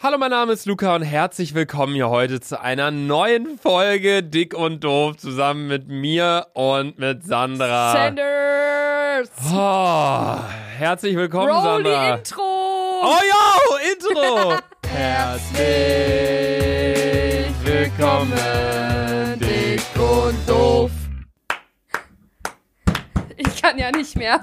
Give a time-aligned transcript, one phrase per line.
[0.00, 4.54] Hallo, mein Name ist Luca und herzlich willkommen hier heute zu einer neuen Folge Dick
[4.54, 7.92] und Doof zusammen mit mir und mit Sandra.
[7.94, 9.28] Sanders!
[9.52, 10.36] Oh,
[10.78, 12.12] herzlich willkommen, Roll Sandra.
[12.12, 12.42] die Intro!
[12.42, 14.56] Oh yo, Intro!
[14.86, 15.58] herzlich
[17.64, 20.92] willkommen, Dick und Doof.
[23.36, 24.40] Ich kann ja nicht mehr.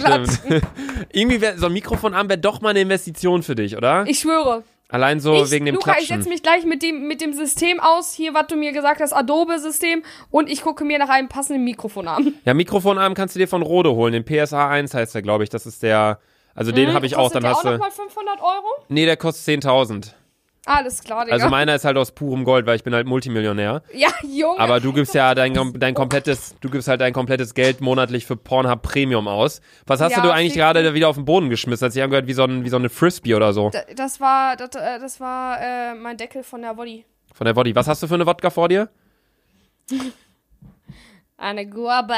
[0.00, 0.62] Stimmt.
[1.12, 4.04] Irgendwie wär, so ein Mikrofonarm wäre doch mal eine Investition für dich, oder?
[4.06, 4.62] Ich schwöre.
[4.90, 6.16] Allein so ich, wegen dem Luca, ich Klatschen.
[6.16, 9.12] setze mich gleich mit dem, mit dem System aus, hier, was du mir gesagt hast,
[9.12, 12.34] Adobe-System, und ich gucke mir nach einem passenden Mikrofon an.
[12.46, 14.14] Ja, Mikrofonarm kannst du dir von Rode holen.
[14.14, 15.50] Den PSA 1 heißt der, glaube ich.
[15.50, 16.20] Das ist der.
[16.54, 17.24] Also den habe ich auch.
[17.24, 17.70] Kostet Dann der hast auch du.
[17.72, 18.66] nochmal 500 Euro?
[18.88, 20.12] Nee, der kostet 10.000.
[20.70, 21.34] Alles klar, Digga.
[21.34, 23.82] Also meiner ist halt aus purem Gold, weil ich bin halt Multimillionär.
[23.94, 24.58] ja, Junge.
[24.60, 28.36] Aber du gibst ja dein, dein komplettes, du gibst halt dein komplettes Geld monatlich für
[28.36, 29.62] Pornhub Premium aus.
[29.86, 31.86] Was hast Ja, du eigentlich gerade wieder auf den Boden geschmissen?
[31.86, 33.70] Hat sich angehört wie so, ein, wie so eine Frisbee oder so.
[33.70, 37.04] D- das war, das, äh, das war äh, mein Deckel von der Body.
[37.32, 37.74] Von der Body.
[37.74, 38.90] Was hast du für eine Wodka vor dir?
[41.40, 42.16] Eine Guava.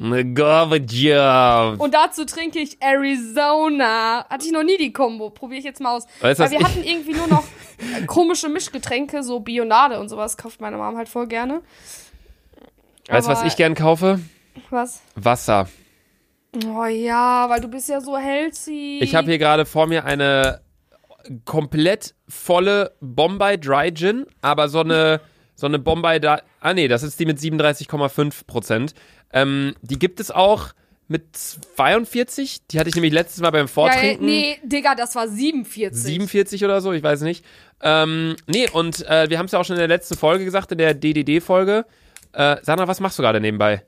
[0.00, 1.76] Eine Garbage.
[1.78, 4.26] Und dazu trinke ich Arizona.
[4.30, 5.28] Hatte ich noch nie die Kombo.
[5.28, 6.06] Probiere ich jetzt mal aus.
[6.20, 7.44] Weißt du, Weil was wir hatten irgendwie nur noch
[8.06, 11.60] komische Mischgetränke, so Bionade und sowas kauft meine Mom halt voll gerne.
[13.08, 14.20] Weißt du, was ich gern kaufe?
[14.70, 15.02] Was?
[15.14, 15.68] Wasser.
[16.66, 19.00] Oh ja, weil du bist ja so healthy.
[19.00, 20.62] Ich habe hier gerade vor mir eine
[21.44, 25.20] komplett volle Bombay Dry Gin, aber so eine,
[25.56, 26.42] so eine Bombay da.
[26.60, 28.94] Ah, nee, das ist die mit 37,5 Prozent.
[29.32, 30.68] Ähm, die gibt es auch
[31.08, 32.66] mit 42.
[32.68, 34.24] Die hatte ich nämlich letztes Mal beim ja, Vortrinken.
[34.24, 36.00] Nee, Digga, das war 47.
[36.00, 37.44] 47 oder so, ich weiß nicht.
[37.80, 40.72] Ähm, nee, und äh, wir haben es ja auch schon in der letzten Folge gesagt,
[40.72, 41.86] in der DDD-Folge.
[42.32, 43.84] Äh, Sandra, was machst du gerade nebenbei?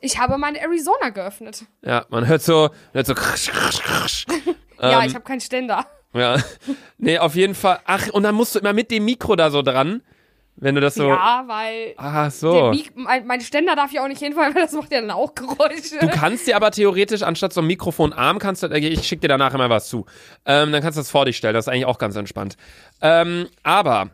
[0.00, 1.64] Ich habe meine Arizona geöffnet.
[1.84, 4.26] Ja, man hört so, man hört so krsch, krsch, krsch.
[4.80, 5.86] ja, Ähm, ich habe keinen Ständer.
[6.14, 6.36] Ja.
[6.98, 7.80] Nee, auf jeden Fall.
[7.84, 10.02] Ach, und dann musst du immer mit dem Mikro da so dran,
[10.56, 11.08] wenn du das so.
[11.08, 12.70] Ja, weil Ach so.
[12.70, 15.34] Mik mein, mein Ständer darf ja auch nicht hinfallen, weil das macht ja dann auch
[15.34, 15.98] Geräusche.
[16.00, 19.28] Du kannst dir aber theoretisch anstatt so einem Mikrofonarm kannst du, äh, ich schick dir
[19.28, 20.06] danach immer was zu.
[20.44, 21.54] Ähm, dann kannst du das vor dich stellen.
[21.54, 22.56] Das ist eigentlich auch ganz entspannt.
[23.00, 24.10] Ähm, aber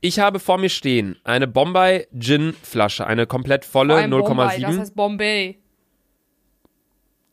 [0.00, 4.60] ich habe vor mir stehen eine Bombay Gin Flasche, eine komplett volle Vor allem Bombay,
[4.60, 4.78] Das 0,7.
[4.80, 5.58] heißt Bombay.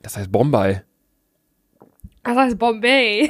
[0.02, 0.82] Das heißt Bombay.
[2.24, 3.30] Das heißt Bombay.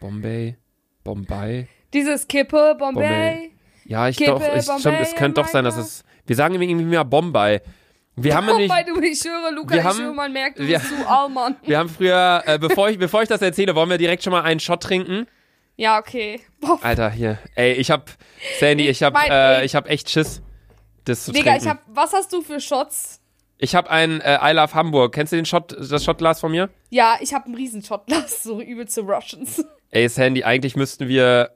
[0.00, 0.56] Bombay.
[1.04, 1.68] Bombay.
[1.92, 3.02] Dieses Kippe, Bombay.
[3.02, 3.45] Bombay.
[3.88, 6.04] Ja, ich stimmt, es könnte doch sein, dass es.
[6.26, 7.60] Wir sagen irgendwie mehr Bombay.
[8.16, 8.68] Wir haben nämlich.
[8.68, 11.08] Bombay, du, ich schwöre, Luca, Wir ich haben- schwöre, man merkt, du wir- bist zu
[11.08, 11.56] Allmann.
[11.64, 14.42] Wir haben früher, äh, bevor, ich, bevor ich das erzähle, wollen wir direkt schon mal
[14.42, 15.26] einen Shot trinken.
[15.76, 16.40] Ja, okay.
[16.60, 17.38] Boah, Alter, hier.
[17.54, 18.10] Ey, ich hab,
[18.58, 20.40] Sandy, ich hab, mein- äh, ich hab echt Schiss,
[21.04, 21.64] das zu Digga, trinken.
[21.64, 23.20] ich hab, was hast du für Shots?
[23.58, 25.14] ich hab ein äh, I Love Hamburg.
[25.14, 26.68] Kennst du den Shot, das Shotglas von mir?
[26.90, 29.64] Ja, ich hab einen Riesenshotglas, so übelste Russians.
[29.90, 31.50] Ey, Sandy, eigentlich müssten wir,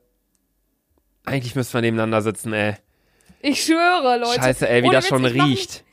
[1.25, 2.75] eigentlich müssten wir nebeneinander sitzen, ey.
[3.43, 4.41] Ich schwöre, Leute.
[4.41, 5.85] Scheiße, ey, wie Ohne das Witz, schon ich mach riecht.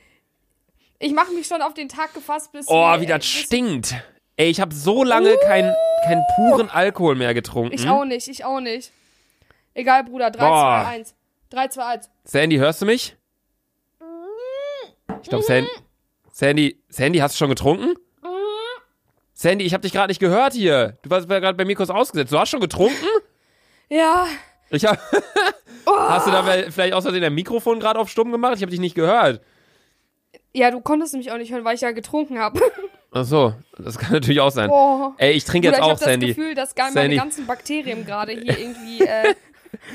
[1.00, 3.96] Mich, ich mach mich schon auf den Tag gefasst, bis Oh, wir- wie das stinkt.
[4.36, 5.74] Ey, ich hab so lange keinen
[6.06, 7.74] keinen puren Alkohol mehr getrunken.
[7.74, 8.92] Ich auch nicht, ich auch nicht.
[9.74, 10.82] Egal, Bruder, 3, Boah.
[10.86, 11.16] 2, 1.
[11.50, 12.10] 3, 2, 1.
[12.24, 13.16] Sandy, hörst du mich?
[15.24, 15.70] Ich glaube, Sandy,
[16.32, 17.96] Sandy, Sandy, hast du schon getrunken?
[19.34, 20.98] Sandy, ich habe dich gerade nicht gehört hier.
[21.04, 22.32] Du warst gerade bei mir kurz ausgesetzt.
[22.32, 23.06] Du hast schon getrunken?
[23.90, 24.28] Ja,
[24.70, 25.00] Ich hab,
[25.88, 28.54] Hast du da vielleicht außerdem dein Mikrofon gerade auf stumm gemacht?
[28.56, 29.42] Ich habe dich nicht gehört.
[30.54, 32.60] ja, du konntest mich auch nicht hören, weil ich ja getrunken habe.
[33.12, 34.70] Ach so, das kann natürlich auch sein.
[34.70, 35.16] Boah.
[35.18, 36.28] Ey, ich trinke jetzt ich auch, habe das Sandy.
[36.28, 37.16] Gefühl, dass gar Sandy.
[37.16, 39.34] meine ganzen Bakterien gerade hier irgendwie äh,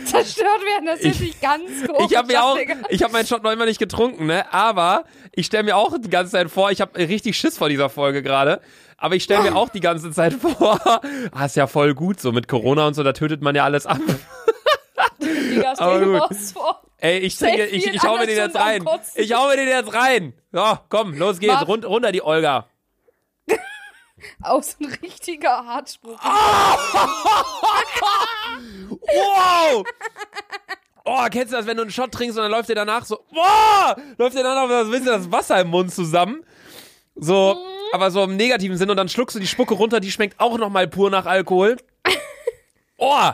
[0.04, 0.86] zerstört werden.
[0.86, 2.10] Das ist nicht ganz komisch.
[2.10, 2.76] Ich habe mir auch, Digga.
[2.88, 4.50] ich habe meinen Shot noch immer nicht getrunken, ne?
[4.52, 7.90] Aber ich stelle mir auch die ganze Zeit vor, ich habe richtig Schiss vor dieser
[7.90, 8.60] Folge gerade.
[8.96, 10.80] Aber ich stelle mir auch die ganze Zeit vor,
[11.32, 13.84] ah, ist ja voll gut so mit Corona und so, da tötet man ja alles
[13.84, 13.98] ab.
[15.56, 16.12] Digga, stell dir gut.
[16.14, 16.82] mal was vor.
[16.98, 18.84] Ey, ich trinke, ich, ich hau mir den jetzt rein.
[19.16, 20.34] Ich hau mir den jetzt rein.
[20.52, 21.54] So, komm, los geht's.
[21.54, 21.66] Mach.
[21.68, 22.68] Rund, runter die Olga.
[24.42, 26.18] Auch so ein richtiger Hartspruch.
[28.90, 29.84] Wow!
[31.04, 33.24] Oh, kennst du das, wenn du einen Shot trinkst und dann läuft dir danach so,
[33.32, 36.44] boah, läuft dir danach so ein bisschen das Wasser im Mund zusammen.
[37.16, 37.56] So,
[37.92, 40.56] aber so im negativen Sinn und dann schluckst du die Spucke runter, die schmeckt auch
[40.58, 41.76] nochmal pur nach Alkohol.
[43.04, 43.30] Oh.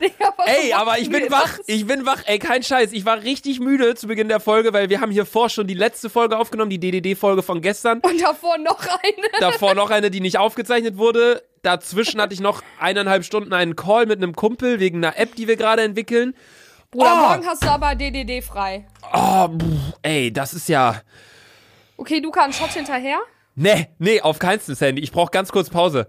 [0.00, 1.68] Digga, Ey, aber ich bin wach, das?
[1.68, 2.92] ich bin wach, ey, kein Scheiß.
[2.92, 5.74] Ich war richtig müde zu Beginn der Folge, weil wir haben hier vor schon die
[5.74, 8.00] letzte Folge aufgenommen, die DDD-Folge von gestern.
[8.00, 9.28] Und davor noch eine.
[9.40, 11.42] Davor noch eine, die nicht aufgezeichnet wurde.
[11.62, 15.48] Dazwischen hatte ich noch eineinhalb Stunden einen Call mit einem Kumpel wegen einer App, die
[15.48, 16.34] wir gerade entwickeln.
[16.90, 17.28] Bruder, Oh.
[17.28, 18.86] morgen hast du aber DDD frei.
[19.12, 19.48] Oh,
[20.02, 21.00] ey, das ist ja.
[21.96, 23.18] Okay, Luca, einen Shot hinterher?
[23.56, 25.00] Nee, nee, auf keinen Sandy.
[25.02, 26.06] Ich brauche ganz kurz Pause.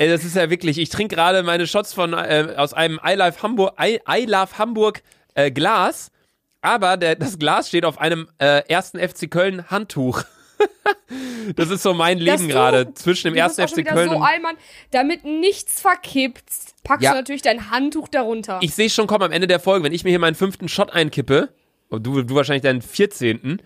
[0.00, 3.12] Ey, das ist ja wirklich, ich trinke gerade meine Shots von äh, aus einem I
[3.16, 5.02] Love Hamburg, I, I Love Hamburg
[5.34, 6.10] äh, Glas,
[6.62, 10.22] aber der, das Glas steht auf einem äh, ersten FC Köln Handtuch.
[11.56, 14.56] das ist so mein Leben gerade zwischen dem ersten FC Köln so und Allmann,
[14.90, 16.48] damit nichts verkippt,
[16.82, 17.10] packst Ja.
[17.10, 18.58] du natürlich dein Handtuch darunter.
[18.62, 20.90] ich sehe schon kommen am Ende der Folge, wenn ich mir hier meinen fünften Shot
[20.94, 21.50] einkippe,
[21.90, 23.60] und du, du wahrscheinlich deinen 14.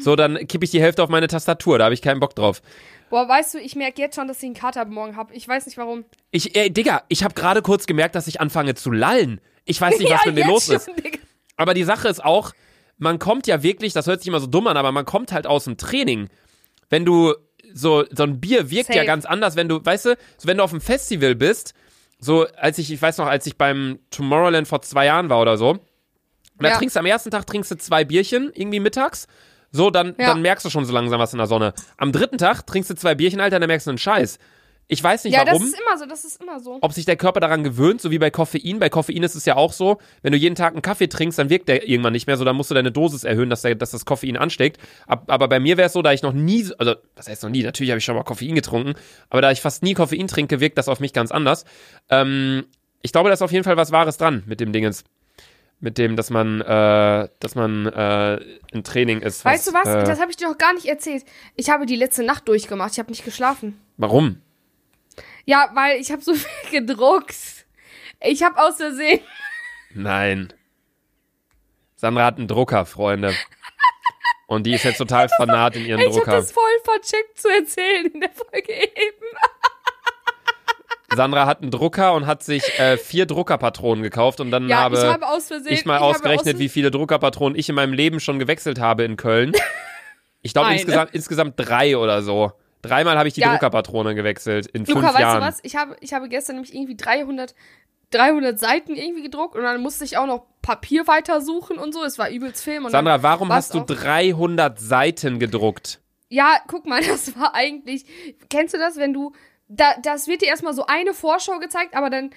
[0.00, 2.62] So, dann kippe ich die Hälfte auf meine Tastatur, da habe ich keinen Bock drauf.
[3.10, 5.34] Boah, weißt du, ich merke jetzt schon, dass ich einen Kater morgen habe.
[5.34, 6.04] Ich weiß nicht warum.
[6.30, 9.40] Ich, ey, Digga, ich habe gerade kurz gemerkt, dass ich anfange zu lallen.
[9.64, 10.86] Ich weiß nicht, was mit mir los ist.
[10.86, 11.18] schon, Digga.
[11.56, 12.52] Aber die Sache ist auch,
[12.98, 15.46] man kommt ja wirklich, das hört sich immer so dumm an, aber man kommt halt
[15.46, 16.28] aus dem Training.
[16.88, 17.34] Wenn du
[17.74, 19.06] so, so ein Bier wirkt ja Safe.
[19.06, 21.74] ganz anders, wenn du, weißt du, so wenn du auf einem Festival bist,
[22.18, 25.56] so als ich, ich weiß noch, als ich beim Tomorrowland vor zwei Jahren war oder
[25.56, 25.80] so, und
[26.66, 26.76] da Ja.
[26.76, 29.26] trinkst du am ersten Tag trinkst du zwei Bierchen, irgendwie mittags.
[29.72, 30.26] So, dann, Ja.
[30.26, 31.74] dann merkst du schon so langsam was in der Sonne.
[31.96, 34.38] Am dritten Tag trinkst du zwei Bierchen, Alter, dann merkst du einen Scheiß.
[34.92, 36.78] Ich weiß nicht Ja, das warum ist immer so, das ist immer so.
[36.80, 38.80] ob sich der Körper daran gewöhnt, so wie bei Koffein.
[38.80, 41.48] Bei Koffein ist es ja auch so, wenn du jeden Tag einen Kaffee trinkst, dann
[41.48, 43.92] wirkt der irgendwann nicht mehr so, dann musst du deine Dosis erhöhen, dass, der, dass
[43.92, 44.78] das Koffein ansteckt.
[45.06, 47.44] Ab, aber bei mir wäre es so, da ich noch nie, so- also was heißt
[47.44, 48.94] noch nie, natürlich habe ich schon mal Koffein getrunken,
[49.28, 51.64] aber da ich fast nie Koffein trinke, wirkt das auf mich ganz anders.
[52.08, 52.64] Ähm,
[53.02, 55.04] ich glaube, da ist auf jeden Fall was Wahres dran mit dem Dingens.
[55.82, 58.36] Mit dem, dass man, äh, dass man äh,
[58.72, 59.44] im Training ist.
[59.46, 59.86] Weißt du was?
[59.88, 61.24] Äh, Das habe ich dir noch gar nicht erzählt.
[61.56, 62.92] Ich habe die letzte Nacht durchgemacht.
[62.92, 63.80] Ich habe nicht geschlafen.
[63.96, 64.42] warum?
[65.46, 67.34] Ja, weil ich habe so viel gedruckt.
[68.20, 69.20] Ich habe aus Versehen.
[69.94, 70.52] Nein.
[71.96, 73.34] Sandra hat einen Drucker, Freunde.
[74.46, 76.32] Und die ist jetzt total fanat in ihren Ich habe Drucker.
[76.32, 79.26] das voll vercheckt zu erzählen in der Folge eben.
[81.14, 84.96] Sandra hat einen Drucker und hat sich äh, vier Druckerpatronen gekauft und dann Ja, habe
[84.96, 85.72] ich habe Versehen.
[85.72, 89.04] ich mal habe ausgerechnet, aus- wie viele Druckerpatronen ich in meinem Leben schon gewechselt habe
[89.04, 89.52] in Köln.
[90.42, 92.52] Ich glaube insgesamt, insgesamt drei oder so.
[92.82, 93.50] Dreimal habe ich die Ja.
[93.52, 95.40] Druckerpatrone gewechselt in Luca, fünf weißt Jahren.
[95.42, 95.58] du was?
[95.62, 97.54] Ich habe, ich habe gestern nämlich irgendwie 300,
[98.10, 102.02] 300 Seiten irgendwie gedruckt und dann musste ich auch noch Papier weitersuchen und so.
[102.04, 102.86] Es war übelst Film.
[102.86, 106.00] Und Sandra, warum hast du auch- 300 Seiten gedruckt?
[106.30, 108.04] Ja, guck mal, das war eigentlich.
[108.48, 109.32] Kennst du das, wenn du.
[109.72, 112.30] Da, das wird dir erstmal so eine Vorschau gezeigt, aber dann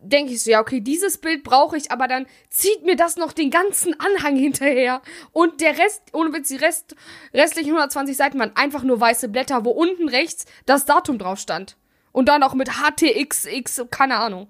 [0.00, 3.32] denke ich so, ja, okay, dieses Bild brauche ich, aber dann zieht mir das noch
[3.32, 5.00] den ganzen Anhang hinterher.
[5.32, 6.96] Und der Rest, ohne Witz, die Rest,
[7.32, 11.76] restlichen 120 Seiten waren einfach nur weiße Blätter, wo unten rechts das Datum drauf stand.
[12.12, 14.48] Und dann auch mit HTXX, keine Ahnung.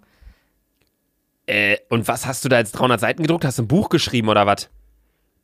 [1.46, 3.44] Äh, und was hast du da jetzt 300 Seiten gedruckt?
[3.44, 4.70] Hast du ein Buch geschrieben oder was?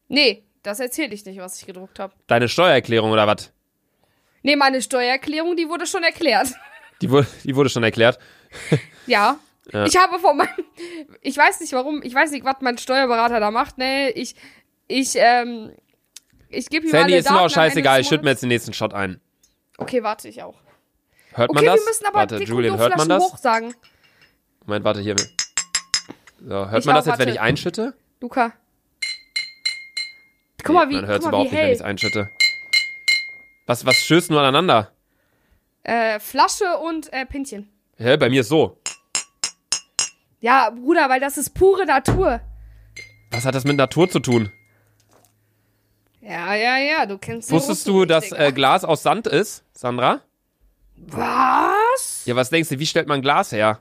[0.08, 2.14] Nee, das erzähle ich nicht, was ich gedruckt habe.
[2.26, 3.52] Deine Steuererklärung oder was?
[4.42, 6.48] Nee, meine Steuererklärung, die wurde schon erklärt.
[7.02, 8.18] Die, wurde, die wurde schon erklärt.
[9.06, 9.38] Ja.
[9.72, 9.84] Ja.
[9.84, 10.48] Ich habe von meinem,
[11.20, 14.34] ich weiß nicht warum, ich weiß nicht, was mein Steuerberater da macht, ne, ich,
[14.88, 15.70] ich, ähm,
[16.48, 18.72] ich gebe ihm Sandy, alle ist mir auch scheißegal, ich schütte mir jetzt den nächsten
[18.72, 19.20] Shot ein.
[19.78, 20.56] Okay, warte, ich auch.
[21.34, 21.80] Hört Okay, man das?
[21.80, 23.22] wir müssen aber warte, dick Julian, hört man das?
[23.22, 23.72] hoch sagen.
[24.64, 25.14] Moment, warte, hier.
[26.40, 27.30] So, hört Ich man auch, das jetzt, wenn warte.
[27.30, 27.94] ich einschütte?
[28.20, 28.52] Luca.
[30.64, 32.28] Guck mal, Nee, wie, man hört es überhaupt nicht, wenn ich es einschütte.
[33.66, 34.90] Was, was stößt du aneinander?
[35.82, 37.68] Äh, Flasche und äh, Pinchen.
[37.96, 38.78] Hä, bei mir ist so.
[40.40, 42.40] Ja, Bruder, weil das ist pure Natur.
[43.30, 44.50] Was hat das mit Natur zu tun?
[46.20, 50.20] Ja, ja, ja, du kennst Wusstest du, dass äh, Glas aus Sand ist, Sandra?
[50.96, 52.22] Was?
[52.26, 53.80] Ja, was denkst du, wie stellt man Glas her?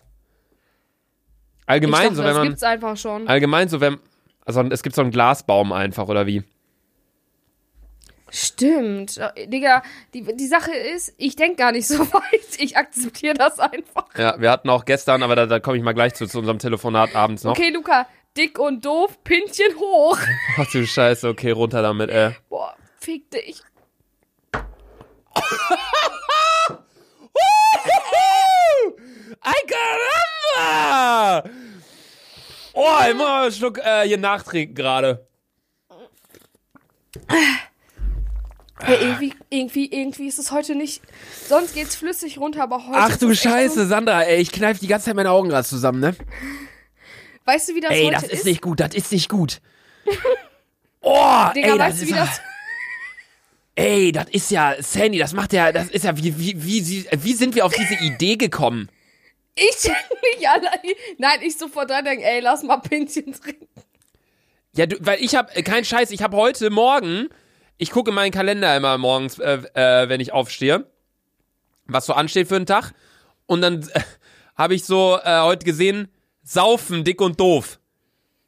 [1.65, 2.47] Allgemein, dachte, so wenn das man.
[2.47, 3.27] gibt's einfach schon.
[3.27, 3.99] Allgemein, so wenn.
[4.45, 6.44] Also es gibt so einen Glasbaum einfach, oder wie?
[8.31, 9.18] Stimmt.
[9.18, 9.83] Äh, Digga,
[10.14, 12.59] die, die Sache ist, ich denk gar nicht so weit.
[12.59, 14.07] Ich akzeptiere das einfach.
[14.18, 16.59] Ja, wir hatten auch gestern, aber da, da komme ich mal gleich zu, zu unserem
[16.59, 17.52] Telefonat abends noch.
[17.52, 18.07] Okay, Luca,
[18.38, 20.18] dick und doof, Pinchen hoch.
[20.57, 22.36] Ach du Scheiße, okay, runter damit, ey.
[22.50, 23.62] Boah, fick dich.
[29.42, 29.54] Ay,
[30.56, 31.50] caramba!
[32.74, 35.28] Oh, ich muss mal einen Schluck äh, hier nachtrinken gerade.
[38.86, 41.02] Ey, irgendwie, irgendwie, irgendwie ist es heute nicht.
[41.48, 42.98] Sonst geht's flüssig runter, aber heute.
[42.98, 45.68] Ach ist du Scheiße, So, Sandra, ey, ich kneif die ganze Zeit meine Augen gerade
[45.68, 46.16] zusammen, ne?
[47.45, 49.62] weißt du, wie das Ey, heute das ist nicht gut, das ist nicht gut.
[51.02, 52.42] Oh, Digga, ey, das weißt du, ist wie das.
[53.76, 57.33] Ey, das ist ja, Sandy, das macht ja, das ist ja, wie, wie, wie, wie
[57.33, 58.90] sind wir auf diese Idee gekommen?
[59.56, 60.80] Ich nicht allein.
[61.18, 63.68] Nein, ich sofort dran denke, ey, lass mal Pinchen trinken.
[64.76, 67.30] Ja, du, weil ich habe kein Scheiß, ich habe heute Morgen,
[67.80, 70.86] ich gucke in meinen Kalender immer morgens, äh, äh, wenn ich aufstehe,
[71.88, 72.94] was so ansteht für den Tag.
[73.48, 74.02] Und dann äh,
[74.56, 76.09] habe ich so äh, heute gesehen,
[76.44, 77.80] saufen, dick und doof.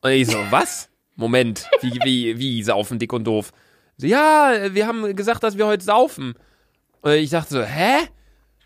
[0.02, 0.90] Und ich so, was?
[1.16, 3.52] Moment, wie, wie, wie saufen, dick und doof?
[3.98, 6.36] So, ja, wir haben gesagt, dass wir heute saufen.
[7.02, 7.98] Und ich dachte so, hä?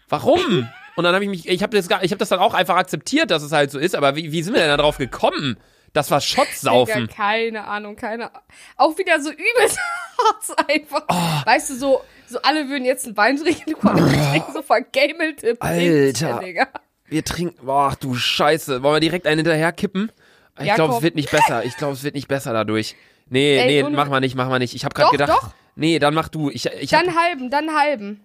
[0.09, 0.67] Warum?
[0.95, 2.75] Und dann habe ich mich, ich habe das, gar- ich habe das dann auch einfach
[2.75, 3.95] akzeptiert, dass es halt so ist.
[3.95, 5.57] Aber wie, wie sind wir denn da drauf gekommen?
[5.95, 7.07] Das war Schotzsaufen.
[7.07, 8.41] Digga, keine Ahnung, keine Ahnung.
[8.77, 9.79] Auch wieder so übelst
[10.67, 11.03] einfach.
[11.09, 11.45] Oh.
[11.49, 16.39] Weißt du, so, so alle würden jetzt einen Wein trinken, du trinken so vergamelte Alter.
[16.39, 16.67] Digga.
[17.07, 18.83] Wir trinken, boah, du Scheiße.
[18.83, 20.11] Wollen wir direkt einen hinterher kippen?
[20.59, 21.63] Ich Ja, glaube, es wird nicht besser.
[21.63, 22.95] Ich glaube, es wird nicht besser dadurch.
[23.29, 24.75] Nee, Ey, nee, mach mal nicht, mach mal nicht.
[24.75, 25.29] Ich habe gerade gedacht.
[25.29, 25.49] doch.
[25.75, 26.49] Nee, dann mach du.
[26.49, 28.21] Ich, ich hab, Dann halben, dann halben.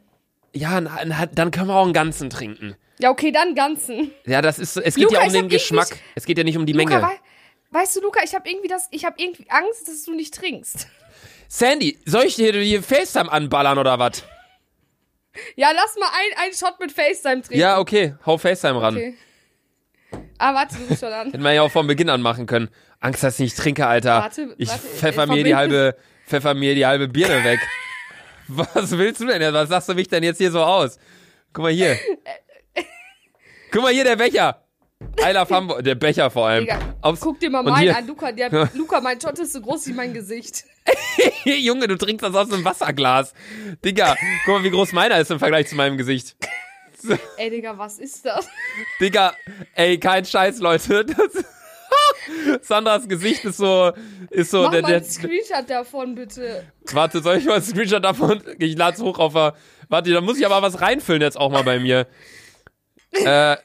[0.52, 2.74] ja, dann können wir auch einen ganzen trinken.
[2.98, 4.10] Ja, okay, dann ganzen.
[4.26, 5.88] Ja, das ist, es geht Luca, ja um den hab Geschmack.
[6.14, 7.02] Es geht ja nicht um die Luca, Menge.
[7.02, 7.18] wei
[7.70, 10.88] weißt du, Luca, ich habe irgendwie das, ich habe irgendwie Angst, dass du nicht trinkst.
[11.48, 14.22] Sandy, soll ich dir hier FaceTime anballern oder was?
[15.56, 17.58] Ja, lass mal ein, einen Shot mit FaceTime trinken.
[17.58, 18.96] Ja, okay, hau FaceTime ran.
[18.96, 19.16] Okay.
[20.38, 21.26] Ah, warte, du bist schon an.
[21.32, 22.68] Hätten wir ja auch von Beginn an machen können.
[22.98, 24.22] Angst, dass ich nicht trinke, Alter.
[24.22, 25.96] Warte, ich warte, pfeffer äh, mir die halbe,
[26.26, 27.60] pfeffer mir die halbe Birne weg.
[28.48, 29.40] Was willst du denn?
[29.40, 29.52] jetzt?
[29.52, 30.98] Was sagst du mich denn jetzt hier so aus?
[31.52, 31.98] Guck mal hier.
[33.70, 34.64] Guck mal hier, der Becher.
[35.18, 35.84] I love Hamburg.
[35.84, 36.68] Der Becher vor allem.
[37.02, 38.32] Aufs- guck dir mal meinen an, Luca.
[38.32, 40.64] Der, Luca, mein Shot ist so groß wie mein Gesicht.
[41.44, 43.34] Junge, du trinkst das aus einem Wasserglas.
[43.84, 46.36] Digga, guck mal, wie groß meiner ist im Vergleich zu meinem Gesicht.
[47.38, 48.46] Ey, Digga, was ist das?
[49.00, 49.34] Digga,
[49.74, 51.04] ey, kein Scheiß, Leute.
[51.06, 51.44] Das,
[52.62, 53.92] Sandras Gesicht ist so,
[54.30, 56.64] ist so, Mach der, mal der, einen Screenshot davon, bitte.
[56.92, 58.42] warte, soll ich mal einen Screenshot davon?
[58.58, 61.78] Ich lad's hoch auf warte, da muss ich aber was reinfüllen jetzt auch mal bei
[61.80, 62.06] mir.
[63.12, 63.56] äh,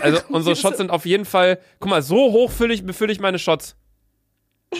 [0.00, 3.20] also unsere Shots sind auf jeden Fall, guck mal, so hoch fülle ich, befülle ich
[3.20, 3.76] meine Shots.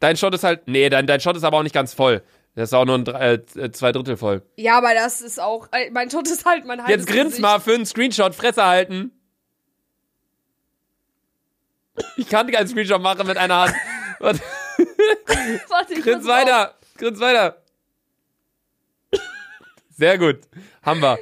[0.00, 2.22] Dein Shot ist halt, nee, dein, dein Shot ist aber auch nicht ganz voll.
[2.54, 4.42] Das ist auch nur ein, Dre- äh, zwei Drittel voll.
[4.56, 5.68] Ja, aber das ist auch.
[5.72, 7.42] äh, Mein Shot ist halt mein Jetzt grins Gesicht.
[7.42, 9.12] mal für einen Screenshot, Fresse halten.
[12.16, 13.74] Ich kann keinen Screenshot machen mit einer Hand.
[14.20, 14.40] Warte,
[15.68, 17.62] Warte, ich grins weiter, grins weiter.
[19.90, 20.40] Sehr gut,
[20.82, 21.18] haben wir.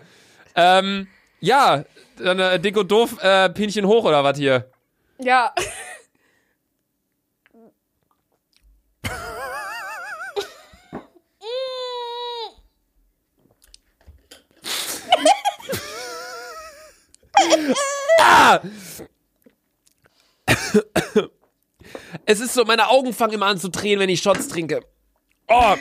[0.57, 1.09] Ähm,
[1.41, 1.85] ja,
[2.19, 4.71] dann äh, dick und doof, äh, Pinchen hoch oder was hier?
[5.19, 5.55] Ja.
[22.27, 24.81] Es ist so, meine Augen fangen immer an zu drehen, wenn ich Shots trinke.
[25.49, 25.75] Oh.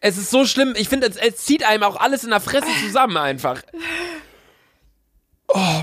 [0.00, 0.74] Es ist so schlimm.
[0.76, 3.62] Ich finde, es, es zieht einem auch alles in der Fresse zusammen einfach.
[5.54, 5.82] Oh.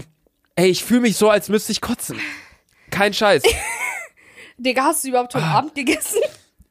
[0.55, 2.19] Ey, ich fühle mich so, als müsste ich kotzen.
[2.91, 3.43] Kein Scheiß.
[4.57, 5.59] Digga, hast du überhaupt schon Ah.
[5.59, 6.19] Abend gegessen?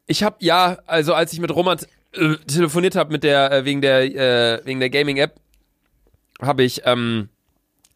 [0.07, 1.79] Ich habe ja, also als ich mit Roman
[2.13, 5.37] äh, telefoniert habe mit der äh, wegen der äh, wegen der Gaming App,
[6.41, 7.29] habe ich ähm,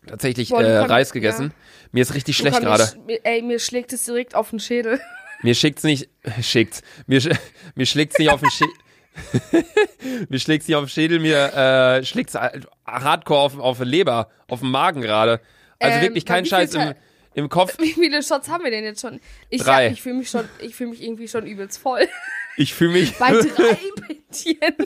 [0.07, 1.53] tatsächlich Boah, äh, Reis gegessen.
[1.91, 2.89] Mir ist richtig schlecht gerade.
[3.25, 5.01] Ey, mir schlägt es direkt auf den Schädel.
[5.43, 6.09] Mir schickt's nicht,
[6.41, 6.83] schickt's.
[7.07, 7.37] Mir, sch-
[7.75, 8.75] mir schlägt's nicht auf den Schädel.
[10.29, 14.29] mir schlägt's nicht auf den Schädel, mir äh, schlägt's äh, hardcore auf, auf die Leber,
[14.49, 15.41] auf den Magen gerade.
[15.79, 16.95] Also Ähm, wirklich kein Scheiß im,
[17.35, 17.77] im Kopf.
[17.79, 19.21] Wie viele Shots haben wir denn jetzt schon?
[19.51, 19.87] Ich, Drei.
[19.87, 22.09] hab- ich fühle mich schon, ich fühle mich irgendwie schon übelst voll.
[22.59, 23.41] Ich fühle mich, Bei drei
[24.07, 24.77] Päckchen.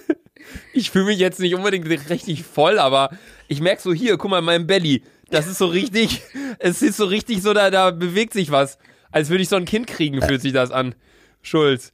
[0.72, 3.10] ich fühle mich jetzt nicht unbedingt richtig voll, aber
[3.48, 5.02] ich merk so hier, guck mal, mein Belly.
[5.30, 6.22] Das ist so richtig,
[6.60, 8.78] es ist so richtig so, da, da bewegt sich was.
[9.10, 10.94] Als würde ich so ein Kind kriegen, fühlt sich das an.
[11.42, 11.92] Schulz.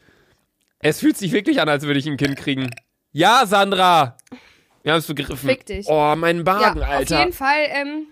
[0.82, 2.68] Es fühlt sich wirklich an, als würde ich ein Kind kriegen.
[3.12, 4.16] Ja, Sandra!
[4.82, 5.48] Wir haben es begriffen.
[5.48, 5.86] Fick dich.
[5.88, 7.14] Oh, mein Magen, ja, Alter.
[7.16, 7.66] auf jeden Fall.
[7.68, 8.06] Ähm,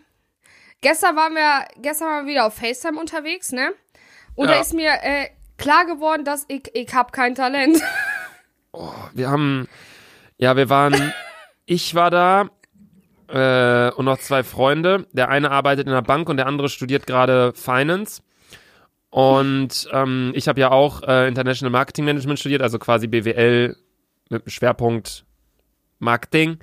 [0.80, 3.72] gestern waren wir, gestern waren wir wieder auf FaceTime unterwegs, ne?
[4.36, 4.54] Und Ja.
[4.54, 5.26] da ist mir äh,
[5.58, 7.80] klar geworden, dass ich, ich hab kein Talent.
[9.14, 9.66] Wir haben,
[10.38, 11.12] ja, wir waren,
[11.66, 12.48] ich war da
[13.26, 15.08] äh, und noch zwei Freunde.
[15.12, 18.22] Der eine arbeitet in der Bank und der andere studiert gerade Finance.
[19.10, 23.76] Und ähm, ich habe ja auch äh, International Marketing Management studiert, also quasi BWL
[24.28, 25.24] mit dem Schwerpunkt
[25.98, 26.58] Marketing.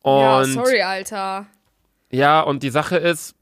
[0.00, 1.46] Und ja, sorry, Alter.
[2.10, 3.34] Ja, und die Sache ist,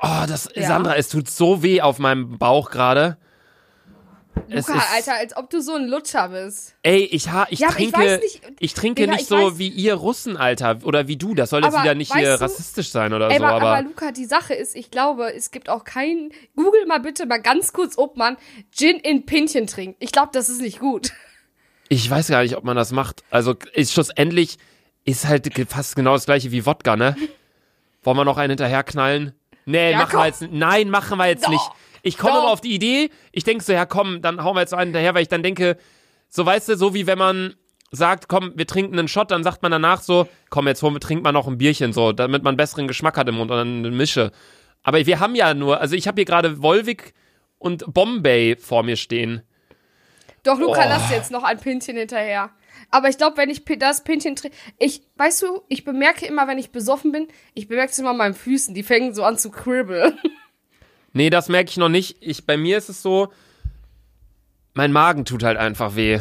[0.00, 0.68] oh, das, Ja.
[0.68, 3.16] Sandra, es tut so weh auf meinem Bauch gerade.
[4.48, 6.74] Luca, Alter, als ob du so ein Lutscher bist.
[6.82, 9.36] Ey, ich, ha, ich Ja, ich trinke, weiß nicht- ich trinke Digga, nicht ich so
[9.36, 11.34] weiß- wie ihr Russen, Alter, oder wie du.
[11.34, 14.12] Das soll jetzt wieder nicht hier du- rassistisch sein oder Ey, so, aber, aber, Luca,
[14.12, 16.32] die Sache ist, ich glaube, es gibt auch keinen.
[16.56, 18.36] Google mal bitte mal ganz kurz, ob man
[18.74, 20.02] Gin in Pinchen trinkt.
[20.02, 21.12] Ich glaube, das ist nicht gut.
[21.88, 23.22] ich weiß gar nicht, ob man das macht.
[23.30, 24.56] Also ist schlussendlich
[25.04, 27.16] ist halt fast genau das gleiche wie Wodka, ne?
[28.02, 29.32] Wollen wir noch einen hinterherknallen?
[29.66, 30.20] Nee, Ja, machen komm.
[30.20, 31.50] wir jetzt Nein, machen wir jetzt Doch.
[31.50, 31.70] nicht.
[32.02, 34.74] Ich komme immer auf die Idee, ich denke so, ja komm, dann hauen wir jetzt
[34.74, 35.76] einen hinterher, weil ich dann denke,
[36.28, 37.54] so weißt du, so wie wenn man
[37.92, 41.00] sagt, komm, wir trinken einen Shot, dann sagt man danach so, komm, jetzt holen wir,
[41.00, 43.78] trinken wir noch ein Bierchen, so, damit man besseren Geschmack hat im Mund und dann
[43.78, 44.32] eine Mische.
[44.82, 47.12] Aber wir haben ja nur, also ich habe hier gerade Volvic
[47.58, 49.42] und Bombay vor mir stehen.
[50.42, 50.88] Doch, Luca, Oh.
[50.88, 52.50] lass jetzt noch ein Pinchen hinterher.
[52.90, 56.58] Aber ich glaube, wenn ich das Pinchen trinke, ich, weißt du, ich bemerke immer, wenn
[56.58, 59.50] ich besoffen bin, ich bemerke es immer an meinen Füßen, die fängen so an zu
[59.50, 60.18] kribbeln.
[61.12, 62.16] Nee, das merke ich noch nicht.
[62.20, 63.32] Ich, bei mir ist es so,
[64.74, 66.20] mein Magen tut halt einfach weh.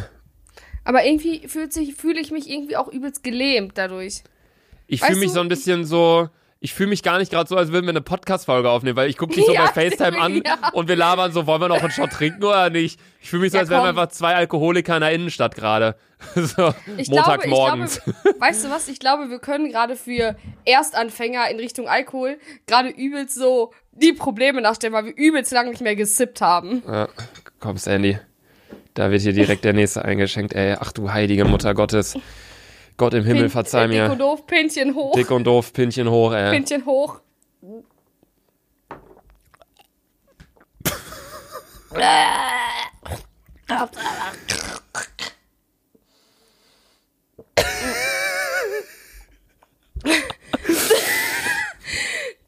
[0.84, 4.24] Aber irgendwie fühlt sich, fühle ich mich irgendwie auch übelst gelähmt dadurch.
[4.88, 6.30] Ich fühle mich du, so ein bisschen so,
[6.64, 9.18] ich fühle mich gar nicht gerade so, als würden wir eine Podcast-Folge aufnehmen, weil ich
[9.18, 10.70] gucke dich so Ja, bei FaceTime an ja.
[10.74, 13.00] und wir labern so, wollen wir noch einen Shot trinken oder nicht?
[13.20, 15.96] Ich fühle mich so, Ja, als wären wir einfach zwei Alkoholiker in der Innenstadt gerade.
[16.36, 18.02] so, Ich Montagmorgens.
[18.04, 18.88] glaube, weißt du was?
[18.90, 22.38] Ich glaube, wir können gerade für Erstanfänger in Richtung Alkohol
[22.68, 26.84] gerade übelst so die Probleme nachstellen, weil wir übelst lang nicht mehr gesippt haben.
[26.88, 27.10] Ja,
[27.60, 28.20] komm, Sandy.
[28.94, 30.76] Da wird hier direkt der nächste eingeschenkt, ey.
[30.80, 32.16] Ach du heilige Mutter Gottes.
[33.02, 34.12] Gott im Himmel, Pin- verzeih äh, Dick mir.
[34.12, 36.52] und doof, Pinchen hoch, Dick und doof, Pinchen hoch, ey.
[36.52, 37.20] Pinchen hoch.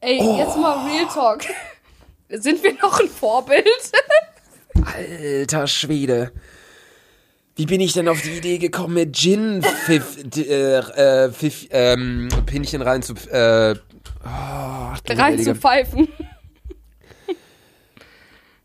[0.01, 1.43] Ey, jetzt mal Real Talk.
[2.29, 3.65] Sind wir noch ein Vorbild?
[4.85, 6.31] Alter Schwede.
[7.55, 12.27] Wie bin ich denn auf die Idee gekommen, mit Gin Pfiff, äh, äh, Pfiff, ähm,
[12.47, 13.75] Pinchen rein zu, äh,
[14.25, 16.07] oh, Rein zu pfeifen.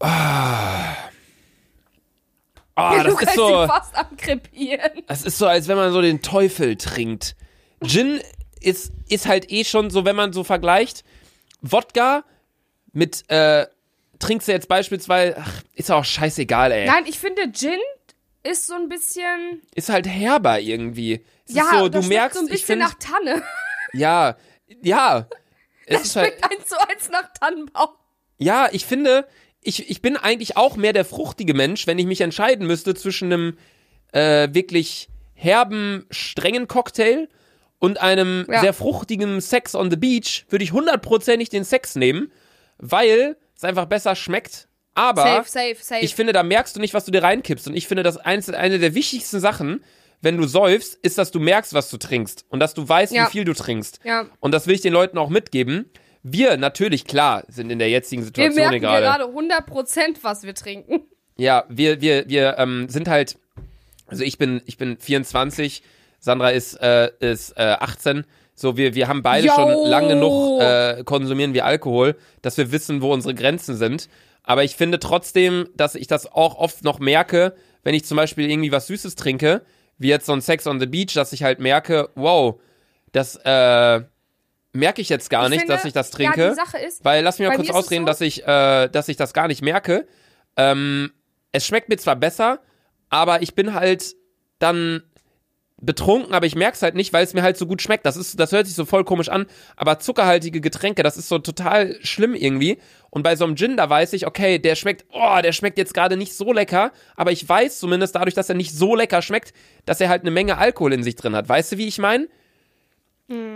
[0.01, 0.95] Ah,
[3.03, 5.03] das du ist so, fast am krepieren.
[5.09, 7.35] das ist so, als wenn man so den Teufel trinkt.
[7.83, 8.21] Gin
[8.61, 11.03] ist, ist halt eh schon so, wenn man so vergleicht,
[11.61, 12.23] Wodka
[12.93, 13.67] mit, äh,
[14.21, 16.87] trinkst du jetzt beispielsweise, ach, ist auch scheißegal, ey.
[16.87, 17.81] Nein, ich finde Gin
[18.43, 19.63] ist so ein bisschen.
[19.75, 21.25] Ist halt herber irgendwie.
[21.47, 23.43] Es ja, ist so, du das schmeckt merkst, so ein bisschen finde, nach Tanne.
[23.93, 24.37] ja,
[24.83, 25.29] ja.
[25.87, 27.89] Es ist halt, Schmeckt eins zu eins nach Tannenbaum.
[28.39, 29.27] Ja, ich finde,
[29.63, 33.33] ich, ich bin eigentlich auch mehr der fruchtige Mensch, wenn ich mich entscheiden müsste zwischen
[33.33, 33.59] einem
[34.13, 37.29] äh, wirklich herben, strengen Cocktail
[37.79, 38.61] und einem Ja.
[38.61, 42.33] sehr fruchtigen Sex on the Beach, würde ich hundertprozentig den Sex nehmen,
[42.79, 44.68] weil es einfach besser schmeckt.
[44.99, 46.01] Aber Safe, safe, safe.
[46.05, 47.67] ich finde, da merkst du nicht, was du dir reinkippst.
[47.69, 49.83] Und ich finde, das eins, eine der wichtigsten Sachen,
[50.21, 53.27] wenn du säufst, ist, dass du merkst, was du trinkst und dass du weißt, Ja.
[53.27, 54.01] wie viel du trinkst.
[54.05, 54.27] ja.
[54.41, 55.91] Und das will ich den Leuten auch mitgeben.
[56.25, 59.05] Wir natürlich, klar, sind in der jetzigen Wir Situation merken hier gerade.
[59.07, 61.03] gerade 100%, was wir trinken.
[61.37, 63.39] Ja, wir, wir, wir ähm, sind halt,
[64.09, 65.83] also ich bin, ich bin 24,
[66.19, 68.25] Sandra ist, äh, ist äh, 18.
[68.57, 69.55] So, wir, wir haben beide Yo.
[69.55, 74.09] schon lang genug äh, konsumieren wir Alkohol, dass wir wissen, wo unsere Grenzen sind.
[74.49, 78.51] Aber ich finde trotzdem, dass ich das auch oft noch merke, wenn ich zum Beispiel
[78.51, 79.61] irgendwie was Süßes trinke,
[79.99, 82.59] wie jetzt so ein Sex on the Beach, dass ich halt merke, wow,
[83.13, 84.01] das äh,
[84.73, 86.49] merke ich jetzt gar Ich nicht, finde, dass ich das ja, trinke.
[86.49, 89.19] die Sache ist, Weil lass mich mal kurz ausreden, so- dass ich, äh, dass ich
[89.19, 90.07] das gar nicht merke.
[90.57, 91.13] Ähm,
[91.53, 92.61] es schmeckt mir zwar besser,
[93.11, 94.17] aber ich bin halt
[94.61, 95.03] dann
[95.81, 98.05] betrunken, aber ich merk's halt nicht, weil es mir halt so gut schmeckt.
[98.05, 101.39] Das ist, das hört sich so voll komisch an, aber zuckerhaltige Getränke, das ist so
[101.39, 102.79] total schlimm irgendwie.
[103.11, 105.95] Und bei so einem Gin, da weiß ich, okay, der schmeckt, oh, der schmeckt jetzt
[105.95, 109.53] gerade nicht so lecker, aber ich weiß zumindest dadurch, dass er nicht so lecker schmeckt,
[109.87, 111.49] dass er halt eine Menge Alkohol in sich drin hat.
[111.49, 112.27] Weißt du, wie ich meine?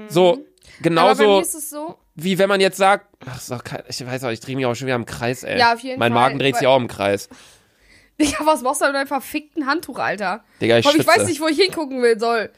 [0.09, 0.39] So, Mhm.
[0.39, 4.25] bei genauso mir ist es so, wie wenn man jetzt sagt, ach, kein, ich weiß
[4.25, 5.59] auch, ich drehe mich auch schon wieder im Kreis, ey.
[5.59, 7.29] Ja, auf jeden mein Fall, Magen dreht sich auch im Kreis.
[8.33, 10.45] Digga, was machst du mit deinem verfickten Handtuch, Alter?
[10.61, 12.51] Digga, ich Komm, ich weiß nicht, wo ich hingucken will soll.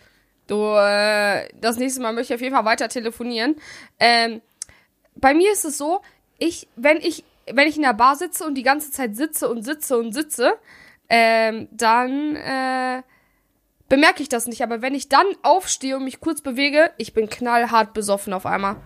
[0.47, 3.57] Du, äh, das nächste Mal möchte ich auf jeden Fall weiter telefonieren.
[3.99, 4.43] Ähm,
[5.17, 6.03] bei mir ist es so,
[6.39, 9.63] ich, wenn ich, wenn ich in der Bar sitze und die ganze Zeit sitze und
[9.63, 10.53] sitze und sitze,
[11.09, 13.03] ähm, dann, äh,
[13.89, 14.63] bemerke ich das nicht.
[14.63, 18.77] Aber wenn ich dann aufstehe und mich kurz bewege, ich bin knallhart besoffen auf einmal.